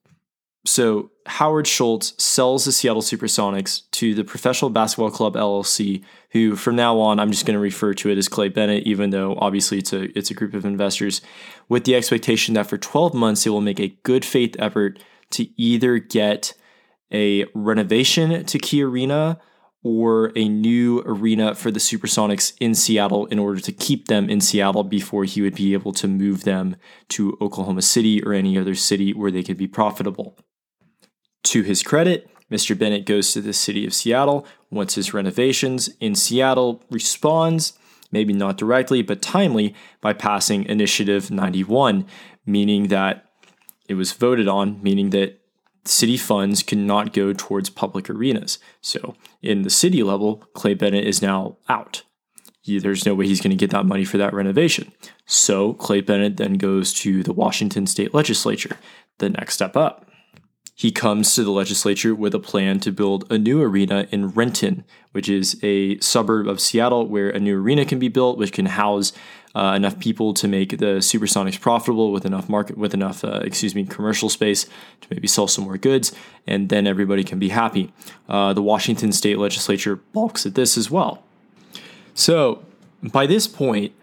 So 0.64 1.10
Howard 1.26 1.66
Schultz 1.66 2.14
sells 2.24 2.66
the 2.66 2.72
Seattle 2.72 3.02
Supersonics 3.02 3.90
to 3.92 4.14
the 4.14 4.24
Professional 4.24 4.70
Basketball 4.70 5.10
Club 5.10 5.34
LLC, 5.34 6.04
who 6.32 6.56
from 6.56 6.76
now 6.76 7.00
on 7.00 7.20
I'm 7.20 7.32
just 7.32 7.46
going 7.46 7.56
to 7.56 7.60
refer 7.60 7.94
to 7.96 8.10
it 8.10 8.18
as 8.18 8.28
Clay 8.28 8.50
Bennett, 8.50 8.86
even 8.86 9.10
though 9.10 9.36
obviously 9.40 9.80
it's 9.80 9.92
a 9.92 10.16
it's 10.18 10.30
a 10.30 10.36
group 10.36 10.54
of 10.54 10.64
investors, 10.64 11.22
with 11.68 11.86
the 11.86 11.96
expectation 11.96 12.54
that 12.54 12.68
for 12.68 12.78
12 12.78 13.14
months 13.14 13.46
it 13.46 13.50
will 13.50 13.62
make 13.62 13.80
a 13.80 13.98
good 14.04 14.24
faith 14.24 14.56
effort 14.60 15.04
to 15.32 15.48
either 15.60 15.98
get 15.98 16.54
a 17.12 17.46
renovation 17.56 18.46
to 18.46 18.60
Key 18.60 18.84
Arena 18.84 19.40
or 19.84 20.32
a 20.36 20.48
new 20.48 21.02
arena 21.06 21.56
for 21.56 21.72
the 21.72 21.80
Supersonics 21.80 22.54
in 22.60 22.76
Seattle 22.76 23.26
in 23.28 23.40
order 23.40 23.60
to 23.60 23.72
keep 23.72 24.08
them 24.08 24.30
in 24.30 24.40
Seattle 24.40 24.84
before 24.84 25.24
he 25.24 25.42
would 25.42 25.56
be 25.56 25.74
able 25.74 25.92
to 25.94 26.08
move 26.08 26.44
them 26.44 26.76
to 27.10 27.36
Oklahoma 27.42 27.82
City 27.82 28.22
or 28.22 28.34
any 28.34 28.58
other 28.58 28.76
city 28.76 29.12
where 29.12 29.32
they 29.32 29.42
could 29.42 29.58
be 29.58 29.68
profitable. 29.68 30.38
To 31.44 31.62
his 31.64 31.84
credit, 31.84 32.30
Mr. 32.52 32.78
Bennett 32.78 33.06
goes 33.06 33.34
to 33.34 33.42
the 33.42 33.54
city 33.54 33.86
of 33.86 33.94
Seattle, 33.94 34.46
wants 34.70 34.96
his 34.96 35.14
renovations, 35.14 35.90
in 36.00 36.16
Seattle 36.16 36.84
responds, 36.90 37.74
maybe 38.12 38.34
not 38.34 38.58
directly, 38.58 39.02
but 39.02 39.22
timely, 39.22 39.74
by 40.02 40.14
passing 40.14 40.66
Initiative 40.66 41.32
91, 41.32 42.06
meaning 42.46 42.90
that 42.90 43.26
it 43.88 43.96
was 43.96 44.12
voted 44.12 44.48
on, 44.48 44.82
meaning 44.84 45.10
that 45.12 45.40
city 45.86 46.18
funds 46.18 46.62
cannot 46.62 47.14
go 47.14 47.34
towards 47.34 47.70
public 47.70 48.10
arenas. 48.10 48.60
So, 48.82 49.16
in 49.42 49.64
the 49.64 49.70
city 49.70 50.04
level, 50.04 50.44
Clay 50.54 50.74
Bennett 50.74 51.06
is 51.06 51.22
now 51.22 51.58
out. 51.70 52.04
There's 52.68 53.06
no 53.06 53.16
way 53.16 53.26
he's 53.26 53.42
going 53.42 53.52
to 53.52 53.58
get 53.58 53.72
that 53.72 53.88
money 53.88 54.06
for 54.06 54.18
that 54.18 54.34
renovation. 54.34 54.92
So, 55.26 55.74
Clay 55.74 56.02
Bennett 56.02 56.38
then 56.38 56.56
goes 56.56 56.94
to 56.96 57.24
the 57.24 57.34
Washington 57.34 57.88
state 57.88 58.14
legislature, 58.14 58.78
the 59.18 59.30
next 59.30 59.56
step 59.56 59.76
up. 59.76 60.06
He 60.82 60.92
comes 60.92 61.36
to 61.36 61.44
the 61.44 61.52
legislature 61.52 62.16
with 62.16 62.34
a 62.34 62.40
plan 62.40 62.80
to 62.80 62.92
build 62.92 63.32
a 63.32 63.38
new 63.38 63.62
arena 63.62 64.08
in 64.10 64.30
Renton, 64.30 64.84
which 65.12 65.30
is 65.30 65.60
a 65.62 66.00
suburb 66.00 66.48
of 66.48 66.60
Seattle 66.60 67.06
where 67.06 67.30
a 67.30 67.40
new 67.40 67.62
arena 67.62 67.86
can 67.86 68.00
be 68.00 68.08
built, 68.08 68.40
which 68.40 68.52
can 68.52 68.66
house 68.66 69.14
uh, 69.54 69.74
enough 69.76 70.00
people 70.00 70.34
to 70.34 70.48
make 70.48 70.80
the 70.80 70.98
Supersonics 70.98 71.62
profitable 71.62 72.12
with 72.12 72.26
enough 72.26 72.50
market, 72.50 72.80
with 72.80 72.96
enough, 72.96 73.24
uh, 73.24 73.42
excuse 73.44 73.76
me, 73.76 73.86
commercial 73.86 74.28
space 74.28 74.64
to 74.64 75.08
maybe 75.12 75.28
sell 75.28 75.48
some 75.48 75.66
more 75.66 75.78
goods, 75.78 76.14
and 76.48 76.70
then 76.70 76.88
everybody 76.88 77.24
can 77.24 77.38
be 77.38 77.50
happy. 77.50 77.94
Uh, 78.28 78.52
the 78.52 78.64
Washington 78.64 79.12
state 79.12 79.38
legislature 79.38 79.98
balks 79.98 80.48
at 80.48 80.56
this 80.56 80.80
as 80.80 80.90
well. 80.90 81.22
So 82.16 82.66
by 83.04 83.28
this 83.28 83.46
point, 83.46 83.94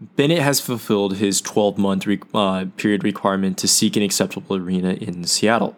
Bennett 0.00 0.40
has 0.40 0.58
fulfilled 0.58 1.18
his 1.18 1.42
12 1.42 1.76
month 1.76 2.06
re- 2.06 2.20
uh, 2.32 2.64
period 2.78 3.04
requirement 3.04 3.58
to 3.58 3.68
seek 3.68 3.94
an 3.94 4.02
acceptable 4.02 4.56
arena 4.56 4.94
in 4.94 5.24
Seattle. 5.24 5.76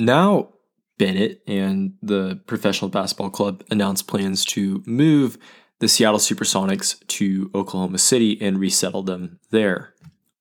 Now, 0.00 0.54
Bennett 0.98 1.42
and 1.46 1.92
the 2.02 2.40
Professional 2.46 2.90
Basketball 2.90 3.30
Club 3.30 3.62
announced 3.70 4.08
plans 4.08 4.44
to 4.46 4.82
move 4.86 5.36
the 5.78 5.88
Seattle 5.88 6.18
Supersonics 6.18 7.06
to 7.06 7.50
Oklahoma 7.54 7.98
City 7.98 8.40
and 8.40 8.58
resettle 8.58 9.02
them 9.02 9.38
there. 9.50 9.94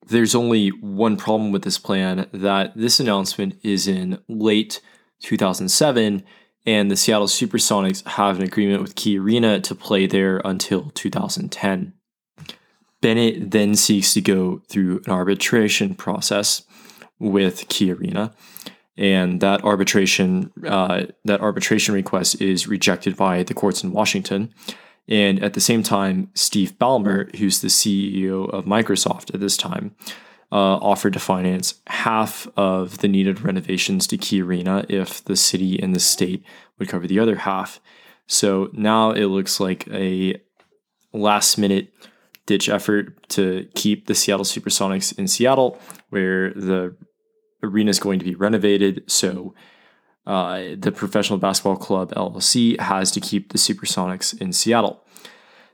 There's 0.08 0.34
only 0.34 0.69
one 0.69 1.17
problem 1.17 1.52
with 1.52 1.63
this 1.63 1.78
plan 1.78 2.28
that 2.32 2.76
this 2.76 3.00
announcement 3.00 3.60
is 3.62 3.88
in 3.88 4.19
late 4.28 4.82
2007, 5.22 6.24
and 6.65 6.89
the 6.89 6.98
Seattle 6.98 7.28
Supersonics 7.28 8.06
have 8.08 8.38
an 8.38 8.43
agreement 8.43 8.82
with 8.82 8.95
Key 8.95 9.19
Arena 9.19 9.60
to 9.60 9.76
play 9.76 10.08
there 10.08 10.41
until 10.45 10.89
2010. 10.91 11.93
Bennett 13.02 13.52
then 13.52 13.76
seeks 13.76 14.13
to 14.13 14.22
go 14.22 14.62
through 14.69 15.02
an 15.06 15.12
arbitration 15.12 15.95
process 15.95 16.63
with 17.19 17.67
Key 17.67 17.91
Arena 17.91 18.34
and 18.99 19.39
that 19.39 19.63
arbitration 19.63 20.51
uh, 20.67 21.05
that 21.23 21.39
arbitration 21.39 21.95
request 21.95 22.39
is 22.41 22.67
rejected 22.67 23.15
by 23.15 23.41
the 23.43 23.53
courts 23.55 23.83
in 23.83 23.91
Washington. 23.93 24.53
And 25.07 25.41
at 25.41 25.53
the 25.53 25.62
same 25.62 25.81
time, 25.81 26.29
Steve 26.35 26.77
Ballmer, 26.77 27.35
who's 27.38 27.62
the 27.62 27.69
CEO 27.69 28.47
of 28.53 28.65
Microsoft 28.65 29.33
at 29.33 29.39
this 29.39 29.57
time, 29.57 29.95
uh, 30.51 30.75
offered 30.77 31.13
to 31.13 31.19
finance 31.19 31.75
half 31.88 32.47
of 32.55 32.99
the 32.99 33.07
needed 33.07 33.41
renovations 33.41 34.05
to 34.07 34.17
Key 34.17 34.41
Arena 34.43 34.85
if 34.89 35.23
the 35.23 35.35
city 35.35 35.81
and 35.81 35.95
the 35.95 35.99
state 35.99 36.43
would 36.77 36.89
cover 36.89 37.07
the 37.07 37.19
other 37.19 37.38
half. 37.38 37.79
So 38.27 38.69
now 38.73 39.12
it 39.12 39.25
looks 39.25 39.59
like 39.59 39.88
a 39.88 40.35
last 41.13 41.57
minute 41.57 41.91
ditch 42.45 42.67
effort 42.67 43.29
to 43.29 43.67
keep 43.75 44.07
the 44.07 44.15
Seattle 44.15 44.45
Supersonics 44.45 45.17
in 45.17 45.27
Seattle, 45.27 45.79
where 46.09 46.51
the 46.53 46.95
arena 47.63 47.89
is 47.89 48.00
going 48.00 48.19
to 48.19 48.26
be 48.26 48.36
renovated. 48.36 49.04
So 49.08 49.54
uh, 50.26 50.76
the 50.78 50.91
Professional 50.91 51.39
Basketball 51.39 51.78
Club 51.78 52.13
LLC 52.13 52.80
has 52.80 53.12
to 53.12 53.19
keep 53.19 53.52
the 53.52 53.58
Supersonics 53.58 54.39
in 54.39 54.54
Seattle. 54.54 55.04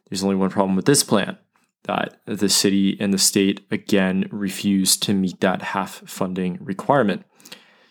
There's 0.09 0.23
only 0.23 0.35
one 0.35 0.49
problem 0.49 0.75
with 0.75 0.85
this 0.85 1.03
plan 1.03 1.37
that 1.83 2.19
the 2.25 2.49
city 2.49 2.97
and 2.99 3.13
the 3.13 3.17
state 3.17 3.65
again 3.69 4.27
refuse 4.31 4.97
to 4.97 5.13
meet 5.13 5.39
that 5.41 5.61
half 5.61 6.01
funding 6.07 6.57
requirement. 6.59 7.23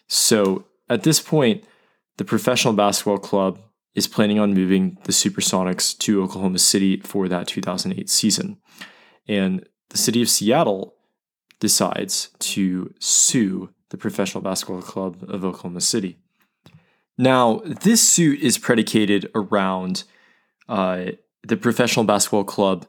So 0.09 0.64
at 0.88 1.02
this 1.02 1.20
point, 1.20 1.64
the 2.16 2.24
Professional 2.24 2.74
Basketball 2.74 3.18
Club 3.18 3.59
is 3.94 4.09
planning 4.09 4.38
on 4.38 4.54
moving 4.54 4.98
the 5.04 5.12
Supersonics 5.12 5.96
to 5.98 6.22
Oklahoma 6.22 6.59
City 6.59 7.00
for 7.00 7.28
that 7.28 7.46
2008 7.46 8.09
season. 8.11 8.59
And 9.28 9.66
the 9.90 9.98
city 9.98 10.20
of 10.22 10.28
Seattle 10.28 10.94
decides 11.61 12.30
to 12.40 12.92
sue 12.98 13.70
the 13.94 13.98
Professional 13.98 14.42
Basketball 14.42 14.83
Club 14.83 15.24
of 15.28 15.44
Oklahoma 15.44 15.80
City. 15.80 16.18
Now, 17.16 17.62
this 17.64 18.02
suit 18.02 18.40
is 18.40 18.59
predicated 18.59 19.30
around 19.37 20.02
uh, 20.68 21.12
the 21.46 21.57
Professional 21.57 22.04
Basketball 22.04 22.42
Club 22.42 22.88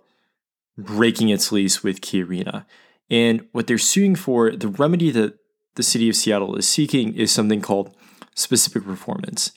breaking 0.80 1.30
its 1.30 1.52
lease 1.52 1.84
with 1.84 2.02
Key 2.02 2.24
Arena. 2.24 2.65
And 3.08 3.48
what 3.52 3.68
they're 3.68 3.78
suing 3.78 4.15
for, 4.15 4.50
the 4.50 4.68
remedy 4.68 5.12
that 5.12 5.38
the 5.76 5.84
city 5.84 6.10
of 6.10 6.15
Seattle 6.15 6.56
is 6.56 6.68
seeking, 6.68 7.13
is 7.13 7.32
something 7.32 7.62
called 7.62 7.96
specific 8.34 8.84
performance, 8.84 9.52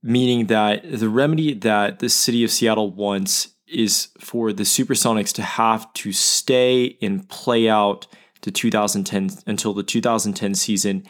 meaning 0.00 0.46
that 0.46 0.88
the 0.88 1.08
remedy 1.08 1.54
that 1.54 1.98
the 1.98 2.08
city 2.08 2.44
of 2.44 2.52
Seattle 2.52 2.92
wants 2.92 3.48
is 3.66 4.10
for 4.20 4.52
the 4.52 4.62
Supersonics 4.62 5.32
to 5.32 5.42
have 5.42 5.92
to 5.94 6.12
stay 6.12 6.98
and 7.02 7.28
play 7.28 7.68
out 7.68 8.06
to 8.42 8.50
2010 8.50 9.30
until 9.46 9.72
the 9.72 9.82
2010 9.82 10.54
season 10.54 11.04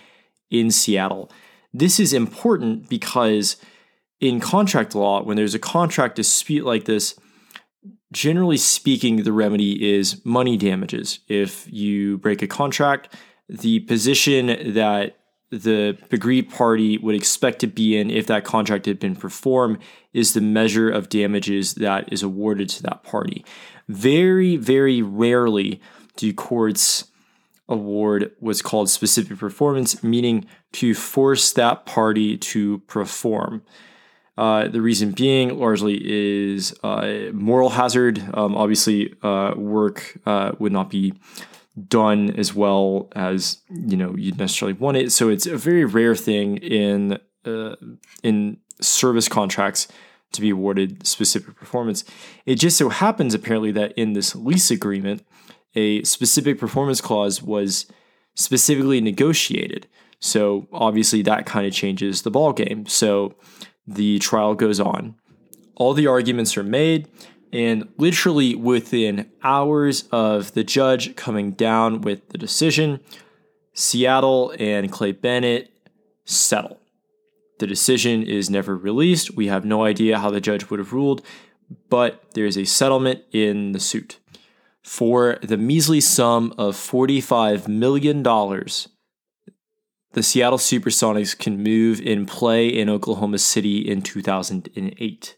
in 0.50 0.70
Seattle. 0.70 1.30
This 1.74 1.98
is 1.98 2.12
important 2.12 2.88
because 2.88 3.56
in 4.20 4.38
contract 4.38 4.94
law, 4.94 5.22
when 5.22 5.36
there's 5.36 5.54
a 5.54 5.58
contract 5.58 6.16
dispute 6.16 6.64
like 6.64 6.84
this, 6.84 7.18
generally 8.12 8.58
speaking, 8.58 9.24
the 9.24 9.32
remedy 9.32 9.96
is 9.96 10.24
money 10.24 10.56
damages. 10.56 11.20
If 11.28 11.66
you 11.72 12.18
break 12.18 12.42
a 12.42 12.46
contract, 12.46 13.14
the 13.48 13.80
position 13.80 14.74
that 14.74 15.16
the 15.50 15.98
aggrieved 16.10 16.50
party 16.50 16.96
would 16.98 17.14
expect 17.14 17.58
to 17.60 17.66
be 17.66 17.96
in 17.96 18.10
if 18.10 18.26
that 18.26 18.44
contract 18.44 18.86
had 18.86 18.98
been 18.98 19.16
performed 19.16 19.78
is 20.14 20.32
the 20.32 20.40
measure 20.40 20.88
of 20.88 21.08
damages 21.10 21.74
that 21.74 22.10
is 22.10 22.22
awarded 22.22 22.68
to 22.70 22.82
that 22.82 23.02
party. 23.02 23.44
Very, 23.88 24.56
very 24.56 25.02
rarely 25.02 25.80
do 26.16 26.32
courts 26.32 27.04
award 27.68 28.32
what's 28.40 28.62
called 28.62 28.90
specific 28.90 29.38
performance, 29.38 30.02
meaning 30.02 30.46
to 30.72 30.94
force 30.94 31.52
that 31.52 31.86
party 31.86 32.36
to 32.36 32.78
perform. 32.80 33.62
Uh, 34.38 34.66
the 34.68 34.80
reason 34.80 35.12
being 35.12 35.58
largely 35.58 36.00
is 36.02 36.74
uh, 36.82 37.30
moral 37.32 37.70
hazard. 37.70 38.22
Um, 38.34 38.56
obviously, 38.56 39.14
uh, 39.22 39.54
work 39.56 40.18
uh, 40.24 40.52
would 40.58 40.72
not 40.72 40.88
be 40.90 41.14
done 41.88 42.30
as 42.30 42.54
well 42.54 43.08
as 43.12 43.58
you 43.70 43.96
know 43.96 44.14
you'd 44.16 44.38
necessarily 44.38 44.76
want 44.78 44.96
it. 44.96 45.12
So 45.12 45.28
it's 45.28 45.46
a 45.46 45.56
very 45.56 45.84
rare 45.84 46.16
thing 46.16 46.56
in 46.58 47.18
uh, 47.44 47.76
in 48.22 48.58
service 48.80 49.28
contracts 49.28 49.88
to 50.32 50.40
be 50.40 50.50
awarded 50.50 51.06
specific 51.06 51.54
performance. 51.56 52.04
It 52.46 52.56
just 52.56 52.78
so 52.78 52.88
happens 52.88 53.34
apparently 53.34 53.70
that 53.72 53.92
in 53.92 54.14
this 54.14 54.34
lease 54.34 54.70
agreement, 54.70 55.26
a 55.74 56.02
specific 56.04 56.58
performance 56.58 57.00
clause 57.00 57.42
was 57.42 57.86
specifically 58.34 59.00
negotiated. 59.00 59.86
So 60.20 60.68
obviously 60.72 61.22
that 61.22 61.46
kind 61.46 61.66
of 61.66 61.72
changes 61.72 62.22
the 62.22 62.30
ball 62.30 62.52
game. 62.52 62.86
So 62.86 63.34
the 63.86 64.18
trial 64.18 64.54
goes 64.54 64.80
on. 64.80 65.16
All 65.74 65.94
the 65.94 66.06
arguments 66.06 66.56
are 66.56 66.62
made 66.62 67.08
and 67.52 67.88
literally 67.98 68.54
within 68.54 69.30
hours 69.42 70.08
of 70.10 70.54
the 70.54 70.64
judge 70.64 71.16
coming 71.16 71.52
down 71.52 72.00
with 72.00 72.28
the 72.30 72.38
decision, 72.38 73.00
Seattle 73.74 74.54
and 74.58 74.90
Clay 74.90 75.12
Bennett 75.12 75.70
settle. 76.24 76.78
The 77.58 77.66
decision 77.66 78.22
is 78.22 78.48
never 78.48 78.76
released. 78.76 79.36
We 79.36 79.48
have 79.48 79.64
no 79.64 79.84
idea 79.84 80.18
how 80.18 80.30
the 80.30 80.40
judge 80.40 80.70
would 80.70 80.78
have 80.78 80.92
ruled, 80.92 81.22
but 81.88 82.24
there 82.34 82.46
is 82.46 82.56
a 82.56 82.64
settlement 82.64 83.22
in 83.32 83.72
the 83.72 83.80
suit. 83.80 84.18
For 84.82 85.38
the 85.42 85.56
measly 85.56 86.00
sum 86.00 86.52
of 86.58 86.76
$45 86.76 87.68
million, 87.68 88.22
the 88.22 90.22
Seattle 90.22 90.58
Supersonics 90.58 91.38
can 91.38 91.62
move 91.62 92.02
and 92.04 92.26
play 92.26 92.68
in 92.68 92.90
Oklahoma 92.90 93.38
City 93.38 93.78
in 93.78 94.02
2008. 94.02 95.36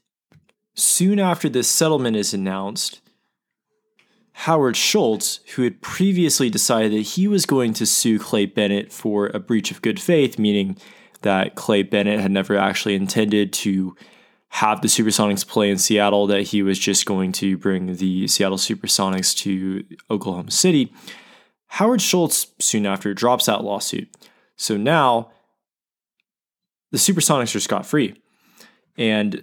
Soon 0.74 1.20
after 1.20 1.48
this 1.48 1.68
settlement 1.68 2.16
is 2.16 2.35
announced, 2.35 3.00
Howard 4.33 4.76
Schultz, 4.76 5.38
who 5.54 5.62
had 5.62 5.80
previously 5.80 6.50
decided 6.50 6.92
that 6.92 7.02
he 7.02 7.28
was 7.28 7.46
going 7.46 7.72
to 7.74 7.87
sue 7.87 8.18
Clay 8.18 8.46
Bennett 8.46 8.92
for 8.92 9.28
a 9.28 9.38
breach 9.38 9.70
of 9.70 9.83
good 9.83 10.00
faith, 10.00 10.38
meaning 10.38 10.76
that 11.22 11.54
Clay 11.54 11.85
Bennett 11.85 12.18
had 12.18 12.33
never 12.33 12.57
actually 12.57 12.96
intended 12.96 13.52
to 13.52 13.94
have 14.54 14.82
the 14.82 14.88
Supersonics 14.88 15.44
play 15.44 15.68
in 15.68 15.78
Seattle, 15.78 16.28
that 16.28 16.42
he 16.42 16.62
was 16.62 16.78
just 16.78 17.06
going 17.06 17.32
to 17.32 17.58
bring 17.58 17.96
the 17.96 18.28
Seattle 18.28 18.56
Supersonics 18.56 19.36
to 19.38 19.84
Oklahoma 20.08 20.52
City. 20.52 20.92
Howard 21.66 22.00
Schultz 22.00 22.46
soon 22.60 22.86
after 22.86 23.12
drops 23.14 23.46
that 23.46 23.64
lawsuit. 23.64 24.08
So 24.54 24.76
now 24.76 25.32
the 26.92 26.98
Supersonics 26.98 27.56
are 27.56 27.60
scot 27.60 27.84
free. 27.84 28.14
And 28.96 29.42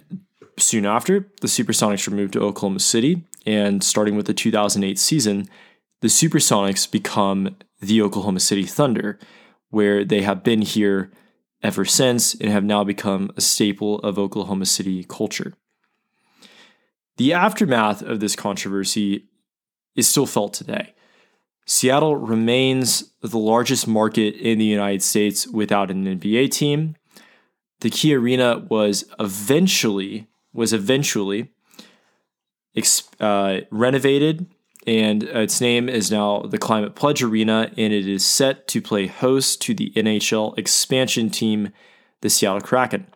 soon 0.58 0.86
after, 0.86 1.28
the 1.42 1.46
Supersonics 1.46 2.08
were 2.08 2.16
moved 2.16 2.32
to 2.32 2.40
Oklahoma 2.40 2.80
City, 2.80 3.22
and 3.44 3.84
starting 3.84 4.16
with 4.16 4.24
the 4.24 4.32
2008 4.32 4.98
season, 4.98 5.46
the 6.00 6.08
Supersonics 6.08 6.90
become 6.90 7.54
the 7.82 8.00
Oklahoma 8.00 8.40
City 8.40 8.64
Thunder, 8.64 9.18
where 9.68 10.06
they 10.06 10.22
have 10.22 10.42
been 10.42 10.62
here 10.62 11.10
ever 11.62 11.84
since 11.84 12.34
and 12.34 12.50
have 12.50 12.64
now 12.64 12.84
become 12.84 13.30
a 13.36 13.40
staple 13.40 13.98
of 14.00 14.18
Oklahoma 14.18 14.66
City 14.66 15.04
culture. 15.04 15.54
The 17.16 17.32
aftermath 17.32 18.02
of 18.02 18.20
this 18.20 18.34
controversy 18.34 19.28
is 19.94 20.08
still 20.08 20.26
felt 20.26 20.54
today. 20.54 20.94
Seattle 21.66 22.16
remains 22.16 23.12
the 23.20 23.38
largest 23.38 23.86
market 23.86 24.34
in 24.34 24.58
the 24.58 24.64
United 24.64 25.02
States 25.02 25.46
without 25.46 25.90
an 25.90 26.04
NBA 26.04 26.50
team. 26.50 26.96
The 27.80 27.90
Key 27.90 28.14
Arena 28.14 28.66
was 28.68 29.04
eventually 29.20 30.26
was 30.52 30.72
eventually 30.72 31.50
uh, 33.20 33.60
renovated, 33.70 34.46
and 34.86 35.24
uh, 35.24 35.40
its 35.40 35.60
name 35.60 35.88
is 35.88 36.10
now 36.10 36.42
the 36.42 36.58
Climate 36.58 36.94
Pledge 36.94 37.22
Arena, 37.22 37.70
and 37.76 37.92
it 37.92 38.06
is 38.06 38.24
set 38.24 38.66
to 38.68 38.82
play 38.82 39.06
host 39.06 39.60
to 39.62 39.74
the 39.74 39.92
NHL 39.94 40.58
expansion 40.58 41.30
team, 41.30 41.70
the 42.20 42.30
Seattle 42.30 42.60
Kraken. 42.60 43.06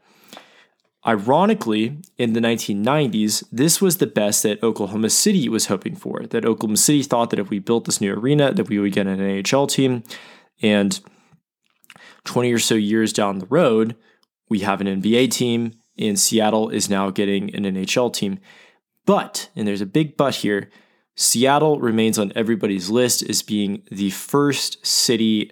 Ironically, 1.06 1.98
in 2.18 2.32
the 2.32 2.40
1990s, 2.40 3.44
this 3.52 3.80
was 3.80 3.98
the 3.98 4.06
best 4.06 4.42
that 4.42 4.62
Oklahoma 4.62 5.10
City 5.10 5.48
was 5.48 5.66
hoping 5.66 5.94
for. 5.94 6.26
That 6.26 6.44
Oklahoma 6.44 6.76
City 6.76 7.02
thought 7.02 7.30
that 7.30 7.38
if 7.38 7.48
we 7.48 7.60
built 7.60 7.84
this 7.84 8.00
new 8.00 8.12
arena, 8.12 8.52
that 8.52 8.68
we 8.68 8.78
would 8.78 8.92
get 8.92 9.06
an 9.06 9.18
NHL 9.18 9.68
team. 9.68 10.02
And 10.62 11.00
20 12.24 12.52
or 12.52 12.58
so 12.58 12.74
years 12.74 13.12
down 13.12 13.38
the 13.38 13.46
road, 13.46 13.94
we 14.48 14.60
have 14.60 14.80
an 14.80 15.00
NBA 15.00 15.30
team 15.30 15.74
in 15.96 16.16
Seattle 16.16 16.68
is 16.68 16.90
now 16.90 17.10
getting 17.10 17.54
an 17.54 17.64
NHL 17.64 18.12
team. 18.12 18.38
But, 19.04 19.48
and 19.54 19.66
there's 19.66 19.80
a 19.80 19.86
big 19.86 20.16
but 20.16 20.36
here, 20.36 20.70
Seattle 21.16 21.80
remains 21.80 22.18
on 22.18 22.32
everybody's 22.36 22.90
list 22.90 23.22
as 23.28 23.42
being 23.42 23.82
the 23.90 24.10
first 24.10 24.86
city 24.86 25.50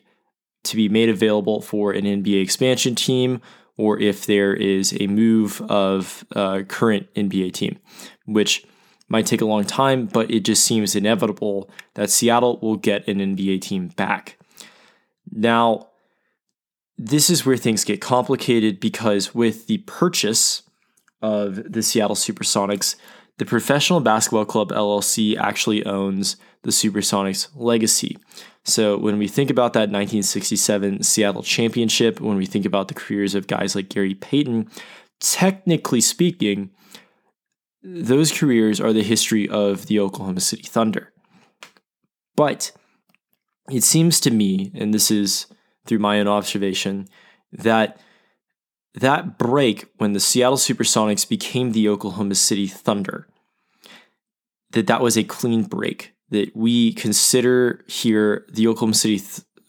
to 0.62 0.76
be 0.76 0.88
made 0.88 1.08
available 1.08 1.60
for 1.60 1.92
an 1.92 2.04
NBA 2.04 2.42
expansion 2.42 2.94
team 2.94 3.40
or 3.76 3.98
if 3.98 4.26
there 4.26 4.54
is 4.54 4.96
a 5.00 5.06
move 5.06 5.60
of 5.62 6.24
a 6.32 6.64
current 6.64 7.12
NBA 7.14 7.52
team, 7.54 7.78
which 8.26 8.64
might 9.08 9.26
take 9.26 9.40
a 9.40 9.46
long 9.46 9.64
time, 9.64 10.06
but 10.06 10.30
it 10.30 10.40
just 10.40 10.64
seems 10.64 10.94
inevitable 10.94 11.70
that 11.94 12.10
Seattle 12.10 12.58
will 12.60 12.76
get 12.76 13.06
an 13.08 13.18
NBA 13.18 13.60
team 13.62 13.88
back. 13.88 14.38
Now, 15.30 15.88
this 16.96 17.28
is 17.30 17.44
where 17.44 17.56
things 17.56 17.84
get 17.84 18.00
complicated 18.00 18.80
because 18.80 19.34
with 19.34 19.66
the 19.66 19.78
purchase 19.78 20.62
of 21.20 21.72
the 21.72 21.82
Seattle 21.82 22.16
Supersonics, 22.16 22.96
the 23.38 23.44
Professional 23.44 24.00
Basketball 24.00 24.44
Club 24.44 24.70
LLC 24.70 25.36
actually 25.36 25.84
owns 25.84 26.36
the 26.62 26.70
Supersonics 26.70 27.48
legacy. 27.54 28.16
So 28.64 28.96
when 28.96 29.18
we 29.18 29.28
think 29.28 29.50
about 29.50 29.72
that 29.74 29.90
1967 29.90 31.02
Seattle 31.02 31.42
championship, 31.42 32.20
when 32.20 32.36
we 32.36 32.46
think 32.46 32.64
about 32.64 32.88
the 32.88 32.94
careers 32.94 33.34
of 33.34 33.46
guys 33.46 33.74
like 33.74 33.88
Gary 33.88 34.14
Payton, 34.14 34.70
technically 35.20 36.00
speaking, 36.00 36.70
those 37.82 38.32
careers 38.32 38.80
are 38.80 38.92
the 38.92 39.02
history 39.02 39.48
of 39.48 39.86
the 39.86 40.00
Oklahoma 40.00 40.40
City 40.40 40.62
Thunder. 40.62 41.12
But 42.36 42.72
it 43.70 43.84
seems 43.84 44.20
to 44.20 44.30
me, 44.30 44.72
and 44.74 44.94
this 44.94 45.10
is 45.10 45.46
through 45.86 45.98
my 45.98 46.18
own 46.18 46.28
observation 46.28 47.08
that 47.52 48.00
that 48.94 49.38
break 49.38 49.86
when 49.96 50.12
the 50.12 50.20
Seattle 50.20 50.56
Supersonics 50.56 51.28
became 51.28 51.72
the 51.72 51.88
Oklahoma 51.88 52.34
City 52.34 52.66
Thunder 52.66 53.28
that 54.70 54.86
that 54.86 55.00
was 55.00 55.16
a 55.16 55.24
clean 55.24 55.62
break 55.62 56.12
that 56.30 56.54
we 56.54 56.92
consider 56.94 57.84
here 57.86 58.46
the 58.52 58.66
Oklahoma 58.66 58.94
City 58.94 59.22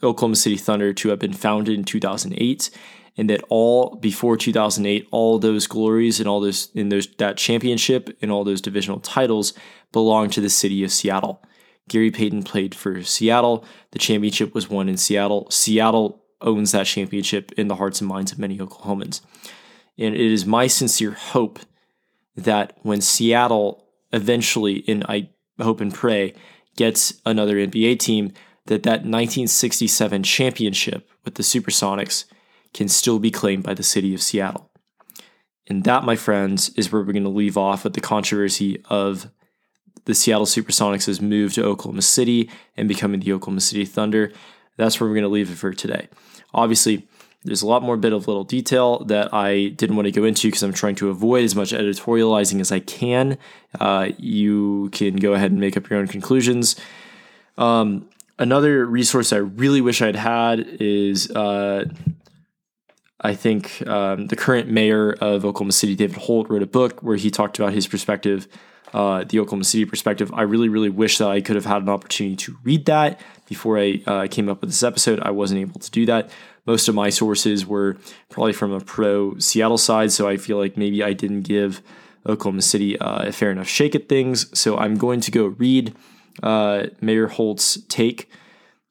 Oklahoma 0.03 0.35
City 0.35 0.57
Thunder 0.57 0.93
to 0.93 1.09
have 1.09 1.19
been 1.19 1.33
founded 1.33 1.77
in 1.77 1.83
2008 1.83 2.69
and 3.17 3.29
that 3.29 3.43
all 3.49 3.95
before 3.95 4.35
2008 4.35 5.07
all 5.11 5.39
those 5.39 5.67
glories 5.67 6.19
and 6.19 6.27
all 6.27 6.41
those 6.41 6.69
in 6.73 6.89
those 6.89 7.07
that 7.17 7.37
championship 7.37 8.15
and 8.21 8.31
all 8.31 8.43
those 8.43 8.61
divisional 8.61 8.99
titles 8.99 9.53
belonged 9.91 10.33
to 10.33 10.41
the 10.41 10.49
city 10.49 10.83
of 10.83 10.91
Seattle 10.91 11.41
Gary 11.87 12.11
Payton 12.11 12.43
played 12.43 12.73
for 12.73 13.03
Seattle. 13.03 13.63
The 13.91 13.99
championship 13.99 14.53
was 14.53 14.69
won 14.69 14.89
in 14.89 14.97
Seattle. 14.97 15.49
Seattle 15.51 16.24
owns 16.41 16.71
that 16.71 16.85
championship 16.85 17.51
in 17.53 17.67
the 17.67 17.75
hearts 17.75 18.01
and 18.01 18.07
minds 18.07 18.31
of 18.31 18.39
many 18.39 18.57
Oklahomans. 18.57 19.21
And 19.97 20.13
it 20.13 20.31
is 20.31 20.45
my 20.45 20.67
sincere 20.67 21.11
hope 21.11 21.59
that 22.35 22.77
when 22.81 23.01
Seattle 23.01 23.85
eventually, 24.11 24.83
and 24.87 25.05
I 25.07 25.29
hope 25.59 25.81
and 25.81 25.93
pray, 25.93 26.33
gets 26.75 27.21
another 27.25 27.55
NBA 27.55 27.99
team, 27.99 28.33
that 28.65 28.83
that 28.83 29.03
1967 29.03 30.23
championship 30.23 31.09
with 31.23 31.35
the 31.35 31.43
Supersonics 31.43 32.25
can 32.73 32.89
still 32.89 33.19
be 33.19 33.31
claimed 33.31 33.63
by 33.63 33.73
the 33.73 33.83
city 33.83 34.13
of 34.13 34.21
Seattle. 34.21 34.69
And 35.67 35.83
that, 35.85 36.03
my 36.03 36.15
friends, 36.15 36.69
is 36.75 36.91
where 36.91 37.01
we're 37.01 37.13
going 37.13 37.23
to 37.23 37.29
leave 37.29 37.57
off 37.57 37.83
with 37.83 37.93
the 37.93 38.01
controversy 38.01 38.83
of 38.89 39.31
the 40.05 40.13
Seattle 40.13 40.45
Supersonics 40.45 41.21
move 41.21 41.53
to 41.53 41.65
Oklahoma 41.65 42.01
City 42.01 42.49
and 42.77 42.87
becoming 42.87 43.19
the 43.19 43.33
Oklahoma 43.33 43.61
City 43.61 43.85
Thunder. 43.85 44.31
That's 44.77 44.99
where 44.99 45.09
we're 45.09 45.15
going 45.15 45.23
to 45.23 45.29
leave 45.29 45.51
it 45.51 45.57
for 45.57 45.73
today. 45.73 46.07
Obviously, 46.53 47.07
There's 47.45 47.61
a 47.61 47.67
lot 47.67 47.83
more 47.83 47.95
bit 47.95 48.11
of 48.11 48.27
little 48.27 48.43
detail 48.43 49.05
that 49.05 49.31
I 49.31 49.67
didn't 49.67 49.95
want 49.95 50.07
to 50.07 50.11
go 50.11 50.23
into 50.23 50.47
because 50.47 50.63
I'm 50.63 50.73
trying 50.73 50.95
to 50.95 51.09
avoid 51.09 51.43
as 51.43 51.55
much 51.55 51.71
editorializing 51.71 52.59
as 52.59 52.71
I 52.71 52.79
can. 52.79 53.37
Uh, 53.79 54.09
you 54.17 54.89
can 54.91 55.17
go 55.17 55.33
ahead 55.33 55.51
and 55.51 55.59
make 55.59 55.77
up 55.77 55.87
your 55.87 55.99
own 55.99 56.07
conclusions. 56.07 56.75
Um, 57.59 58.09
another 58.39 58.83
resource 58.83 59.31
I 59.31 59.37
really 59.37 59.79
wish 59.79 60.01
I'd 60.01 60.15
had 60.15 60.59
is 60.79 61.29
uh, 61.29 61.85
I 63.21 63.35
think 63.35 63.87
um, 63.87 64.25
the 64.25 64.35
current 64.35 64.67
mayor 64.67 65.13
of 65.13 65.45
Oklahoma 65.45 65.71
City, 65.71 65.95
David 65.95 66.17
Holt, 66.17 66.49
wrote 66.49 66.63
a 66.63 66.67
book 66.67 67.03
where 67.03 67.15
he 67.15 67.29
talked 67.29 67.59
about 67.59 67.73
his 67.73 67.85
perspective, 67.85 68.47
uh, 68.93 69.23
the 69.23 69.39
Oklahoma 69.39 69.63
City 69.63 69.85
perspective. 69.85 70.31
I 70.33 70.43
really, 70.43 70.69
really 70.69 70.89
wish 70.89 71.17
that 71.17 71.27
I 71.27 71.41
could 71.41 71.55
have 71.55 71.65
had 71.65 71.81
an 71.81 71.89
opportunity 71.89 72.35
to 72.37 72.57
read 72.63 72.85
that 72.85 73.19
before 73.47 73.79
I 73.79 74.01
uh, 74.05 74.27
came 74.29 74.49
up 74.49 74.61
with 74.61 74.69
this 74.69 74.83
episode. 74.83 75.19
I 75.21 75.31
wasn't 75.31 75.61
able 75.61 75.79
to 75.79 75.91
do 75.91 76.05
that. 76.05 76.29
Most 76.65 76.87
of 76.87 76.95
my 76.95 77.09
sources 77.09 77.65
were 77.65 77.97
probably 78.29 78.53
from 78.53 78.71
a 78.71 78.79
pro 78.79 79.37
Seattle 79.37 79.77
side, 79.77 80.11
so 80.11 80.27
I 80.27 80.37
feel 80.37 80.57
like 80.57 80.77
maybe 80.77 81.03
I 81.03 81.13
didn't 81.13 81.41
give 81.41 81.81
Oklahoma 82.27 82.61
City 82.61 82.97
uh, 82.99 83.27
a 83.27 83.31
fair 83.31 83.51
enough 83.51 83.67
shake 83.67 83.95
at 83.95 84.09
things. 84.09 84.57
So 84.57 84.77
I'm 84.77 84.95
going 84.97 85.19
to 85.21 85.31
go 85.31 85.45
read 85.45 85.95
uh, 86.41 86.87
Mayor 87.01 87.27
Holt's 87.27 87.79
take. 87.87 88.29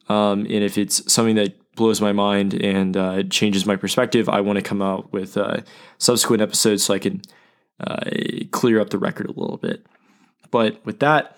Um, 0.08 0.40
and 0.40 0.62
if 0.62 0.78
it's 0.78 1.10
something 1.12 1.36
that 1.36 1.56
blows 1.74 2.00
my 2.00 2.12
mind 2.12 2.54
and 2.54 2.96
uh, 2.96 3.22
changes 3.24 3.66
my 3.66 3.76
perspective, 3.76 4.28
I 4.28 4.40
want 4.40 4.56
to 4.56 4.62
come 4.62 4.82
out 4.82 5.12
with 5.12 5.36
uh, 5.36 5.58
subsequent 5.98 6.42
episodes 6.42 6.84
so 6.84 6.94
I 6.94 6.98
can 6.98 7.22
uh, 7.80 8.10
clear 8.50 8.80
up 8.80 8.90
the 8.90 8.98
record 8.98 9.26
a 9.26 9.32
little 9.32 9.56
bit. 9.56 9.84
But 10.50 10.84
with 10.84 11.00
that, 11.00 11.36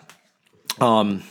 um, 0.80 1.22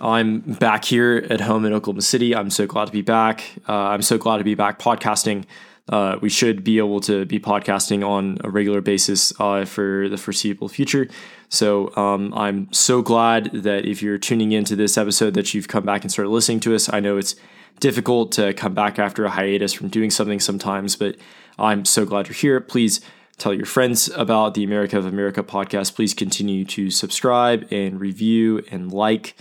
I'm 0.00 0.40
back 0.40 0.84
here 0.84 1.26
at 1.30 1.40
home 1.40 1.64
in 1.64 1.72
Oklahoma 1.72 2.02
City. 2.02 2.34
I'm 2.34 2.50
so 2.50 2.66
glad 2.66 2.86
to 2.86 2.92
be 2.92 3.02
back. 3.02 3.44
Uh, 3.68 3.72
I'm 3.72 4.02
so 4.02 4.18
glad 4.18 4.38
to 4.38 4.44
be 4.44 4.54
back 4.54 4.78
podcasting. 4.78 5.44
Uh, 5.88 6.16
we 6.20 6.30
should 6.30 6.64
be 6.64 6.78
able 6.78 7.00
to 7.00 7.26
be 7.26 7.38
podcasting 7.38 8.06
on 8.06 8.38
a 8.42 8.48
regular 8.48 8.80
basis 8.80 9.38
uh, 9.38 9.64
for 9.66 10.08
the 10.08 10.16
foreseeable 10.16 10.68
future. 10.68 11.08
So 11.50 11.94
um, 11.94 12.32
I'm 12.34 12.72
so 12.72 13.02
glad 13.02 13.50
that 13.52 13.84
if 13.84 14.02
you're 14.02 14.18
tuning 14.18 14.52
into 14.52 14.76
this 14.76 14.96
episode, 14.96 15.34
that 15.34 15.52
you've 15.52 15.68
come 15.68 15.84
back 15.84 16.02
and 16.02 16.10
started 16.10 16.30
listening 16.30 16.60
to 16.60 16.74
us. 16.74 16.90
I 16.92 17.00
know 17.00 17.18
it's 17.18 17.36
difficult 17.80 18.32
to 18.32 18.54
come 18.54 18.72
back 18.72 18.98
after 18.98 19.24
a 19.26 19.30
hiatus 19.30 19.72
from 19.74 19.88
doing 19.88 20.10
something 20.10 20.40
sometimes, 20.40 20.96
but 20.96 21.16
I'm 21.58 21.84
so 21.84 22.06
glad 22.06 22.28
you're 22.28 22.34
here. 22.34 22.60
Please 22.60 23.00
tell 23.38 23.54
your 23.54 23.66
friends 23.66 24.08
about 24.08 24.54
the 24.54 24.64
America 24.64 24.98
of 24.98 25.06
America 25.06 25.42
podcast. 25.42 25.94
Please 25.94 26.14
continue 26.14 26.64
to 26.66 26.90
subscribe 26.90 27.66
and 27.70 28.00
review 28.00 28.62
and 28.70 28.92
like 28.92 29.36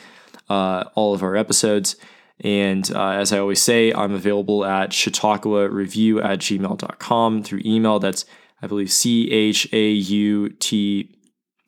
uh, 0.50 0.86
all 0.96 1.14
of 1.14 1.24
our 1.24 1.36
episodes. 1.36 1.96
And 2.40 2.92
uh, 2.94 3.12
as 3.12 3.32
I 3.32 3.40
always 3.40 3.62
say, 3.62 3.94
I'm 3.94 4.14
available 4.14 4.66
at 4.66 4.92
chautauqua 4.92 5.70
review 5.70 6.22
at 6.22 6.40
gmail.com 6.40 7.44
through 7.44 7.62
email. 7.66 8.00
That's, 8.00 8.26
I 8.62 8.68
believe, 8.68 8.92
C 8.92 9.32
H 9.32 9.68
A 9.72 9.90
U 9.92 10.50
T 10.50 11.16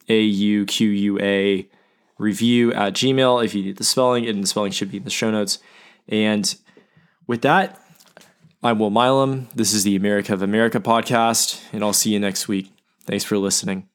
A 0.09 0.21
U 0.21 0.65
Q 0.65 0.89
U 0.89 1.19
A 1.21 1.69
review 2.17 2.73
at 2.73 2.93
gmail. 2.93 3.45
If 3.45 3.53
you 3.53 3.63
need 3.63 3.77
the 3.77 3.83
spelling, 3.83 4.27
and 4.27 4.43
the 4.43 4.47
spelling 4.47 4.71
should 4.71 4.91
be 4.91 4.97
in 4.97 5.03
the 5.03 5.09
show 5.09 5.31
notes. 5.31 5.59
And 6.07 6.53
with 7.27 7.41
that, 7.43 7.79
I'm 8.65 8.80
Will 8.80 8.89
Milam. 8.89 9.47
This 9.54 9.73
is 9.73 9.84
the 9.84 9.95
America 9.95 10.34
of 10.34 10.41
America 10.41 10.80
podcast, 10.80 11.62
and 11.71 11.84
I'll 11.84 11.93
see 11.93 12.12
you 12.12 12.19
next 12.19 12.47
week. 12.47 12.71
Thanks 13.06 13.23
for 13.23 13.38
listening. 13.38 13.88